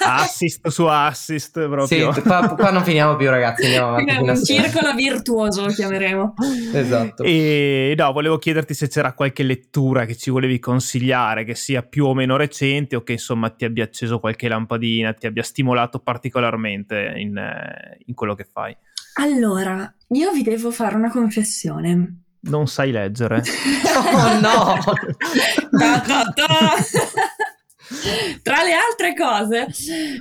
assist 0.05 0.67
su 0.67 0.85
assist 0.85 1.67
proprio. 1.67 2.13
Sì, 2.13 2.21
qua, 2.21 2.53
qua 2.55 2.69
non 2.69 2.83
finiamo 2.83 3.15
più 3.15 3.29
ragazzi, 3.29 3.65
andiamo 3.65 3.95
avanti. 3.95 4.29
un 4.29 4.43
circolo 4.43 4.93
virtuoso 4.93 5.65
lo 5.65 5.71
chiameremo. 5.71 6.33
Esatto. 6.73 7.23
E 7.23 7.95
no, 7.97 8.11
volevo 8.11 8.37
chiederti 8.37 8.73
se 8.73 8.87
c'era 8.87 9.13
qualche 9.13 9.41
lettura 9.43 10.05
che 10.05 10.15
ci 10.15 10.29
volevi 10.29 10.59
consigliare, 10.59 11.43
che 11.43 11.55
sia 11.55 11.81
più 11.81 12.05
o 12.05 12.13
meno 12.13 12.37
recente 12.37 12.95
o 12.95 13.01
che 13.01 13.13
insomma 13.13 13.49
ti 13.49 13.65
abbia 13.65 13.83
acceso 13.85 14.19
qualche 14.19 14.47
lampadina, 14.47 15.13
ti 15.13 15.25
abbia 15.25 15.43
stimolato 15.43 15.94
aiutato 15.95 15.99
particolarmente 15.99 17.13
in, 17.15 17.37
eh, 17.37 17.97
in 18.05 18.13
quello 18.13 18.35
che 18.35 18.47
fai? 18.51 18.75
Allora, 19.15 19.91
io 20.09 20.31
vi 20.31 20.43
devo 20.43 20.71
fare 20.71 20.95
una 20.95 21.09
confessione. 21.09 22.23
Non 22.41 22.67
sai 22.67 22.91
leggere. 22.91 23.41
oh 24.13 24.39
no! 24.39 24.77
da, 25.71 26.03
da, 26.05 26.33
da. 26.35 26.73
Tra 28.41 28.63
le 28.63 28.73
altre 28.73 29.15
cose, 29.15 29.67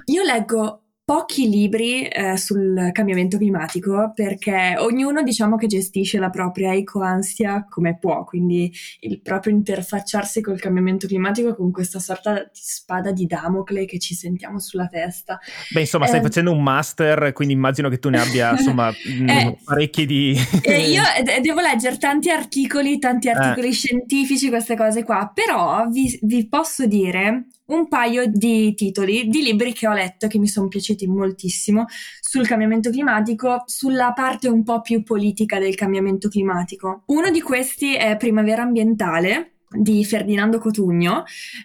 io 0.05 0.23
leggo 0.23 0.84
pochi 1.05 1.51
libri 1.51 2.07
eh, 2.09 2.39
sul 2.39 2.89
cambiamento 2.93 3.37
climatico 3.37 4.13
perché 4.15 4.75
ognuno 4.79 5.23
diciamo 5.23 5.57
che 5.57 5.67
gestisce 5.67 6.19
la 6.19 6.31
propria 6.31 6.73
ecoansia 6.73 7.67
come 7.69 7.99
può, 7.99 8.25
quindi 8.25 8.73
il 9.01 9.21
proprio 9.21 9.53
interfacciarsi 9.53 10.41
col 10.41 10.59
cambiamento 10.59 11.07
climatico 11.07 11.55
con 11.55 11.71
questa 11.71 11.99
sorta 11.99 12.41
di 12.41 12.49
spada 12.53 13.13
di 13.13 13.27
Damocle 13.27 13.85
che 13.85 13.99
ci 13.99 14.15
sentiamo 14.15 14.59
sulla 14.59 14.87
testa. 14.87 15.39
Beh, 15.71 15.81
insomma, 15.81 16.07
stai 16.07 16.21
eh, 16.21 16.23
facendo 16.23 16.53
un 16.53 16.63
master, 16.63 17.35
quindi 17.35 17.53
immagino 17.53 17.91
che 17.91 17.99
tu 17.99 18.09
ne 18.09 18.21
abbia 18.21 18.53
insomma 18.57 18.89
eh, 18.89 19.59
parecchi 19.63 20.07
di... 20.07 20.35
eh, 20.63 20.89
io 20.89 21.03
devo 21.43 21.61
leggere 21.61 21.99
tanti 21.99 22.31
articoli, 22.31 22.99
tanti 22.99 23.29
articoli 23.29 23.69
eh. 23.69 23.73
scientifici, 23.73 24.49
queste 24.49 24.75
cose 24.75 25.05
qua, 25.05 25.31
però 25.35 25.87
vi, 25.91 26.19
vi 26.23 26.49
posso 26.49 26.87
dire 26.87 27.49
un 27.67 27.89
paio 27.89 28.27
di 28.27 28.75
titoli 28.75 29.29
di 29.29 29.43
libri 29.43 29.73
che 29.73 29.89
ho 29.89 29.93
letto 29.93 30.27
che 30.27 30.39
mi 30.39 30.49
sono 30.49 30.69
piaciuti 30.69 31.07
moltissimo 31.07 31.87
sul 32.21 32.47
cambiamento 32.47 32.91
climatico, 32.91 33.63
sulla 33.67 34.13
parte 34.13 34.49
un 34.49 34.63
po' 34.63 34.81
più 34.81 35.03
politica 35.03 35.59
del 35.59 35.75
cambiamento 35.75 36.29
climatico. 36.29 37.03
Uno 37.07 37.31
di 37.31 37.41
questi 37.41 37.95
è 37.95 38.17
Primavera 38.17 38.63
ambientale 38.63 39.51
di 39.75 40.05
Ferdinando 40.05 40.59
Cotugno 40.59 41.25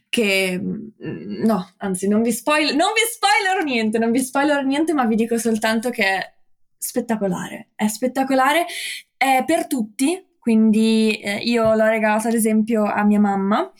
che 0.10 0.60
mm, 0.60 1.44
no, 1.46 1.74
anzi 1.78 2.08
non 2.08 2.24
vi 2.24 2.32
spoil 2.32 2.76
non 2.76 2.92
vi 2.94 3.02
spoilerò 3.08 3.64
niente, 3.64 4.00
non 4.00 4.12
vi 4.12 4.20
spoilerò 4.20 4.62
niente, 4.62 4.94
ma 4.94 5.06
vi 5.06 5.16
dico 5.16 5.38
soltanto 5.38 5.90
che 5.90 6.04
è 6.04 6.34
spettacolare, 6.78 7.70
è 7.76 7.88
spettacolare, 7.88 8.66
è 9.16 9.44
per 9.46 9.68
tutti, 9.68 10.26
quindi 10.50 11.12
eh, 11.20 11.36
io 11.44 11.76
l'ho 11.76 11.86
regalata 11.86 12.30
ad 12.30 12.34
esempio 12.34 12.84
a 12.84 13.04
mia 13.04 13.20
mamma 13.20 13.72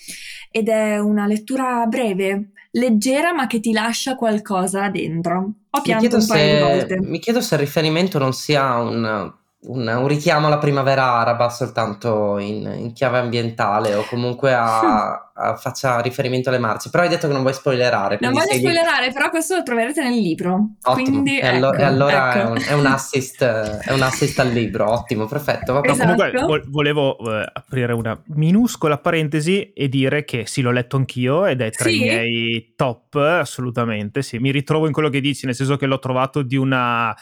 ed 0.52 0.70
è 0.70 1.00
una 1.00 1.26
lettura 1.26 1.84
breve, 1.88 2.52
leggera 2.74 3.34
ma 3.34 3.48
che 3.48 3.60
ti 3.60 3.72
lascia 3.72 4.16
qualcosa 4.16 4.88
dentro. 4.90 5.54
Ho 5.72 5.82
pianto 5.82 6.24
paio 6.28 6.54
di 6.54 6.62
volte. 6.62 7.00
Mi 7.02 7.18
chiedo 7.18 7.42
se 7.42 7.56
il 7.56 7.62
riferimento 7.62 8.20
non 8.20 8.34
sia 8.34 8.76
un 8.76 9.34
un, 9.62 9.86
un, 9.88 10.08
richiamo 10.08 10.48
alla 10.48 10.58
primavera 10.58 11.16
araba 11.16 11.50
soltanto 11.50 12.38
in, 12.38 12.72
in 12.78 12.94
chiave 12.94 13.18
ambientale 13.18 13.94
o 13.94 14.06
comunque 14.06 14.54
a, 14.54 15.29
faccia 15.58 16.00
riferimento 16.00 16.50
alle 16.50 16.60
marce. 16.60 16.90
Però 16.90 17.04
hai 17.04 17.10
detto 17.10 17.28
che 17.28 17.34
non 17.34 17.42
vuoi 17.42 17.54
spoilerare. 17.54 18.18
Non 18.22 18.32
voglio 18.32 18.46
segui... 18.46 18.60
spoilerare, 18.60 19.12
però 19.12 19.30
questo 19.30 19.56
lo 19.56 19.64
troverete 19.64 20.04
nel 20.04 20.20
libro. 20.20 20.76
Ottimo. 20.84 21.08
Quindi, 21.10 21.40
e, 21.40 21.46
ecco, 21.46 21.56
allo- 21.56 21.74
e 21.74 21.84
allora 21.84 22.30
ecco. 22.30 22.40
è, 22.40 22.50
un, 22.50 22.64
è, 22.68 22.74
un 22.74 22.86
assist, 22.86 23.44
è, 23.44 23.92
un, 23.94 24.02
assist, 24.02 24.40
al 24.40 24.50
libro. 24.50 24.92
Ottimo, 24.92 25.26
perfetto. 25.26 25.74
Va 25.74 25.82
esatto. 25.84 26.16
Comunque 26.32 26.64
volevo 26.68 27.18
eh, 27.20 27.50
aprire 27.52 27.94
una 27.94 28.20
minuscola 28.28 28.98
parentesi 28.98 29.72
e 29.74 29.90
dire 29.90 30.26
che 30.26 30.46
sì, 30.46 30.62
l'ho 30.62 30.72
letto 30.72 30.98
anch'io 30.98 31.46
ed 31.46 31.62
è 31.62 31.70
tra 31.72 31.90
sì? 31.90 31.96
i 31.96 32.00
miei 32.00 32.74
top, 32.76 33.16
assolutamente. 33.16 34.22
Sì, 34.22 34.38
mi 34.38 34.52
ritrovo 34.52 34.88
in 34.88 34.94
quello 34.94 35.10
che 35.10 35.22
dici, 35.22 35.46
nel 35.46 35.56
senso 35.56 35.78
che 35.78 35.86
l'ho 35.86 36.00
trovato 36.00 36.42
di 36.42 36.56
una... 36.56 37.16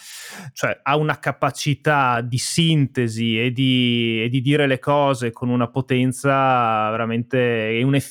cioè 0.54 0.80
ha 0.84 0.96
una 0.96 1.20
capacità 1.20 2.22
di 2.22 2.38
sintesi 2.38 3.40
e 3.40 3.52
di, 3.52 4.24
e 4.24 4.30
di, 4.30 4.42
dire 4.42 4.68
le 4.68 4.80
cose 4.80 5.32
con 5.32 5.50
una 5.50 5.68
potenza 5.68 6.90
veramente 6.90 7.70
e 7.72 7.84
un'efficacia 7.84 8.07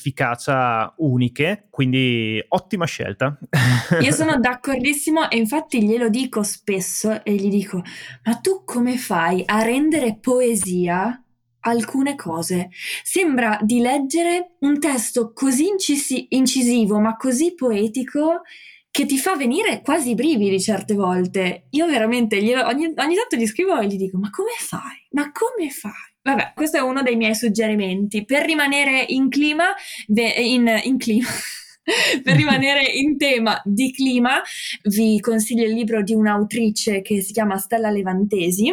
uniche, 0.97 1.67
quindi 1.69 2.43
ottima 2.47 2.85
scelta. 2.85 3.37
Io 4.01 4.11
sono 4.11 4.39
d'accordissimo 4.39 5.29
e 5.29 5.37
infatti 5.37 5.83
glielo 5.83 6.09
dico 6.09 6.43
spesso 6.43 7.23
e 7.23 7.33
gli 7.35 7.49
dico, 7.49 7.81
ma 8.23 8.35
tu 8.35 8.63
come 8.63 8.97
fai 8.97 9.43
a 9.45 9.61
rendere 9.61 10.17
poesia 10.19 11.21
alcune 11.61 12.15
cose. 12.15 12.69
Sembra 13.03 13.59
di 13.61 13.79
leggere 13.79 14.55
un 14.59 14.79
testo 14.79 15.33
così 15.33 15.67
incisi- 15.67 16.27
incisivo 16.29 16.99
ma 16.99 17.15
così 17.17 17.53
poetico 17.53 18.41
che 18.89 19.05
ti 19.05 19.17
fa 19.17 19.35
venire 19.35 19.81
quasi 19.83 20.11
i 20.11 20.15
brividi 20.15 20.59
certe 20.59 20.95
volte. 20.95 21.67
Io 21.71 21.85
veramente 21.85 22.41
glielo, 22.41 22.65
ogni, 22.65 22.85
ogni 22.85 23.15
tanto 23.15 23.35
gli 23.35 23.45
scrivo 23.45 23.77
e 23.79 23.85
gli 23.85 23.97
dico: 23.97 24.17
Ma 24.17 24.29
come 24.31 24.53
fai? 24.57 25.05
Ma 25.11 25.31
come 25.31 25.69
fai? 25.69 25.91
Vabbè, 26.27 26.51
questo 26.53 26.75
è 26.75 26.81
uno 26.81 27.03
dei 27.03 27.15
miei 27.15 27.33
suggerimenti. 27.35 28.25
Per 28.25 28.45
rimanere 28.45 29.05
in 29.07 29.29
clima, 29.29 29.67
in, 30.07 30.81
in 30.83 30.97
clima. 30.97 31.27
per 32.21 32.35
rimanere 32.35 32.83
in 32.83 33.17
tema 33.17 33.61
di 33.63 33.93
clima, 33.93 34.41
vi 34.83 35.21
consiglio 35.21 35.63
il 35.63 35.71
libro 35.71 36.03
di 36.03 36.13
un'autrice 36.13 37.01
che 37.01 37.21
si 37.21 37.31
chiama 37.31 37.57
Stella 37.57 37.89
Levantesi 37.89 38.67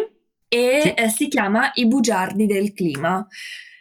e 0.49 0.81
sì. 0.83 0.89
eh, 0.95 1.09
si 1.09 1.29
chiama 1.29 1.71
I 1.75 1.87
bugiardi 1.87 2.47
del 2.47 2.73
clima. 2.73 3.25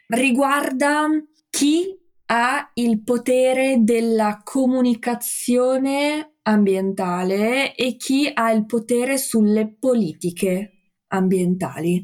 Riguarda 0.06 1.08
chi 1.50 1.98
ha 2.28 2.70
il 2.76 3.02
potere 3.02 3.78
della 3.80 4.42
comunicazione 4.44 6.34
ambientale 6.44 7.74
e 7.74 7.96
chi 7.96 8.30
ha 8.32 8.52
il 8.52 8.68
potere 8.68 9.18
sulle 9.18 9.76
politiche 9.80 10.73
ambientali. 11.14 12.04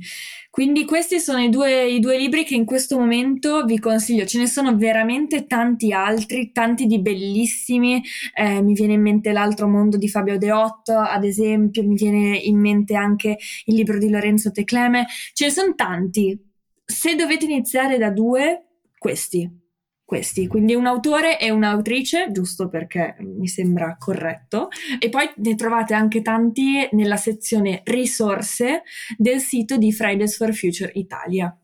Quindi 0.50 0.86
questi 0.86 1.20
sono 1.20 1.40
i 1.40 1.50
due, 1.50 1.88
i 1.88 2.00
due, 2.00 2.18
libri 2.18 2.44
che 2.44 2.56
in 2.56 2.66
questo 2.66 2.98
momento 2.98 3.64
vi 3.66 3.80
consiglio. 3.80 4.26
Ce 4.26 4.40
ne 4.40 4.48
sono 4.48 4.76
veramente 4.76 5.46
tanti 5.46 5.92
altri, 5.92 6.52
tanti 6.52 6.86
di 6.86 7.00
bellissimi. 7.00 8.04
Eh, 8.34 8.62
mi 8.62 8.74
viene 8.74 8.94
in 8.94 9.02
mente 9.02 9.32
L'altro 9.32 9.68
mondo 9.68 9.98
di 9.98 10.10
Fabio 10.10 10.38
Deotto, 10.38 10.98
ad 10.98 11.24
esempio, 11.24 11.84
mi 11.84 11.96
viene 11.96 12.38
in 12.38 12.60
mente 12.60 12.96
anche 12.96 13.38
il 13.66 13.76
libro 13.76 13.98
di 13.98 14.10
Lorenzo 14.10 14.52
Tecleme. 14.52 15.06
Ce 15.34 15.46
ne 15.46 15.52
sono 15.52 15.76
tanti. 15.76 16.38
Se 16.84 17.16
dovete 17.16 17.46
iniziare 17.46 17.98
da 17.98 18.10
due, 18.10 18.66
questi 18.98 19.68
questi, 20.10 20.48
quindi 20.48 20.74
un 20.74 20.88
autore 20.88 21.40
e 21.40 21.52
un'autrice, 21.52 22.30
giusto 22.32 22.68
perché 22.68 23.16
mi 23.20 23.48
sembra 23.48 23.96
corretto, 24.00 24.70
e 24.98 25.08
poi 25.10 25.30
ne 25.36 25.54
trovate 25.54 25.94
anche 25.94 26.24
tanti 26.24 26.90
nella 26.94 27.16
sezione 27.16 27.82
risorse 27.86 28.82
del 29.16 29.40
sito 29.40 29.78
di 29.78 29.94
Fridays 29.94 30.36
for 30.36 30.52
Future 30.52 30.90
Italia. 30.96 31.56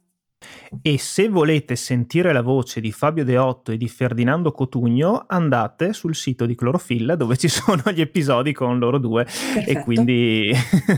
E 0.82 0.98
se 0.98 1.30
volete 1.30 1.76
sentire 1.76 2.34
la 2.34 2.42
voce 2.42 2.82
di 2.82 2.92
Fabio 2.92 3.24
Deotto 3.24 3.72
e 3.72 3.78
di 3.78 3.88
Ferdinando 3.88 4.52
Cotugno, 4.52 5.26
andate 5.28 5.94
sul 5.94 6.16
sito 6.16 6.46
di 6.46 6.56
Clorofilla 6.56 7.16
dove 7.16 7.38
ci 7.38 7.48
sono 7.50 7.84
gli 7.92 8.02
episodi 8.02 8.54
con 8.54 8.78
loro 8.80 8.98
due 8.98 9.24
Perfetto. 9.24 9.70
e 9.70 9.84
quindi 9.84 10.52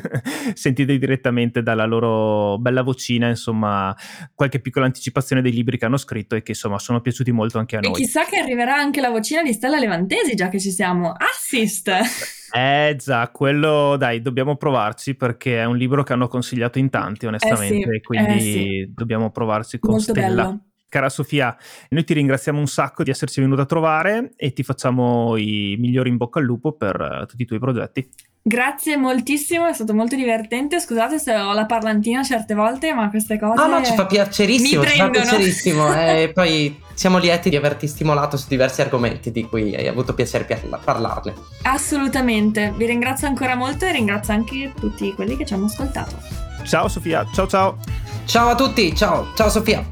sentite 0.54 0.98
direttamente 0.98 1.62
dalla 1.62 1.86
loro 1.86 2.58
bella 2.58 2.82
vocina, 2.82 3.28
insomma, 3.28 3.96
qualche 4.34 4.60
piccola 4.60 4.86
anticipazione 4.86 5.42
dei 5.42 5.52
libri 5.52 5.78
che 5.78 5.86
hanno 5.86 5.98
scritto 5.98 6.36
e 6.36 6.44
che 6.44 6.52
insomma 6.52 6.80
sono 6.80 7.02
piaciuti 7.02 7.32
molto 7.32 7.60
anche 7.60 7.78
a 7.78 7.80
noi. 7.80 7.92
E 7.92 7.96
chissà 7.96 8.26
che 8.26 8.38
arriverà 8.38 8.76
anche 8.76 9.02
la 9.02 9.10
vocina 9.10 9.44
di 9.44 9.54
Stella 9.54 9.78
Levantesi, 9.78 10.36
già 10.36 10.50
che 10.50 10.60
ci 10.60 10.72
siamo. 10.72 11.12
Assist! 11.12 11.92
Eh 12.54 12.96
già, 12.98 13.30
quello 13.30 13.96
dai, 13.98 14.22
dobbiamo 14.22 14.56
provarci 14.56 15.16
perché 15.16 15.60
è 15.60 15.66
un 15.66 15.78
libro 15.78 16.04
che 16.04 16.14
hanno 16.14 16.28
consigliato 16.28 16.80
in 16.80 16.90
tanti, 16.90 17.26
onestamente, 17.26 17.90
eh 17.90 17.94
sì, 17.94 18.02
quindi 18.02 18.36
eh 18.36 18.40
sì. 18.40 18.92
dobbiamo 18.94 19.32
provarci 19.32 19.80
con 19.80 19.92
Molto 19.92 20.12
Stella. 20.12 20.44
Bello. 20.44 20.62
Cara 20.90 21.10
Sofia, 21.10 21.56
noi 21.90 22.06
ti 22.06 22.14
ringraziamo 22.14 22.60
un 22.60 22.68
sacco 22.68 23.04
di 23.04 23.10
esserci 23.10 23.42
venuta 23.42 23.64
a 23.64 23.66
trovare 23.66 24.32
e 24.38 24.54
ti 24.54 24.64
facciamo 24.64 25.36
i 25.36 25.76
migliori 25.78 26.08
in 26.08 26.16
bocca 26.16 26.40
al 26.40 26.46
lupo 26.46 26.72
per 26.72 27.20
uh, 27.22 27.26
tutti 27.26 27.42
i 27.42 27.46
tuoi 27.46 27.60
progetti. 27.60 28.10
Grazie 28.48 28.96
moltissimo, 28.96 29.68
è 29.68 29.74
stato 29.74 29.94
molto 29.94 30.16
divertente. 30.16 30.80
Scusate 30.80 31.20
se 31.20 31.36
ho 31.36 31.52
la 31.52 31.66
parlantina 31.66 32.24
certe 32.24 32.54
volte, 32.54 32.94
ma 32.94 33.10
queste 33.10 33.38
cose. 33.38 33.62
Ah, 33.62 33.68
no, 33.68 33.84
ci 33.84 33.94
fa 33.94 34.06
piacerissimo, 34.06 34.86
ci 34.86 34.96
fa 34.98 35.10
piacerissimo. 35.10 35.92
e 35.94 36.22
eh, 36.22 36.30
poi 36.30 36.82
siamo 36.94 37.18
lieti 37.18 37.50
di 37.50 37.58
averti 37.58 37.88
stimolato 37.88 38.38
su 38.38 38.46
diversi 38.48 38.80
argomenti 38.80 39.34
di 39.34 39.44
cui 39.44 39.76
hai 39.76 39.90
avuto 39.90 40.14
piacere 40.14 40.46
parlarne. 40.82 41.34
Assolutamente, 41.64 42.74
vi 42.78 42.86
ringrazio 42.86 43.28
ancora 43.28 43.56
molto 43.56 43.84
e 43.84 43.92
ringrazio 43.92 44.34
anche 44.34 44.72
tutti 44.80 45.14
quelli 45.14 45.36
che 45.36 45.46
ci 45.46 45.54
hanno 45.54 45.66
ascoltato. 45.66 46.16
Ciao 46.64 46.88
Sofia, 46.88 47.28
ciao 47.34 47.48
ciao. 47.48 47.78
Ciao 48.24 48.48
a 48.48 48.56
tutti, 48.56 48.96
ciao, 48.96 49.28
ciao 49.36 49.50
Sofia. 49.50 49.86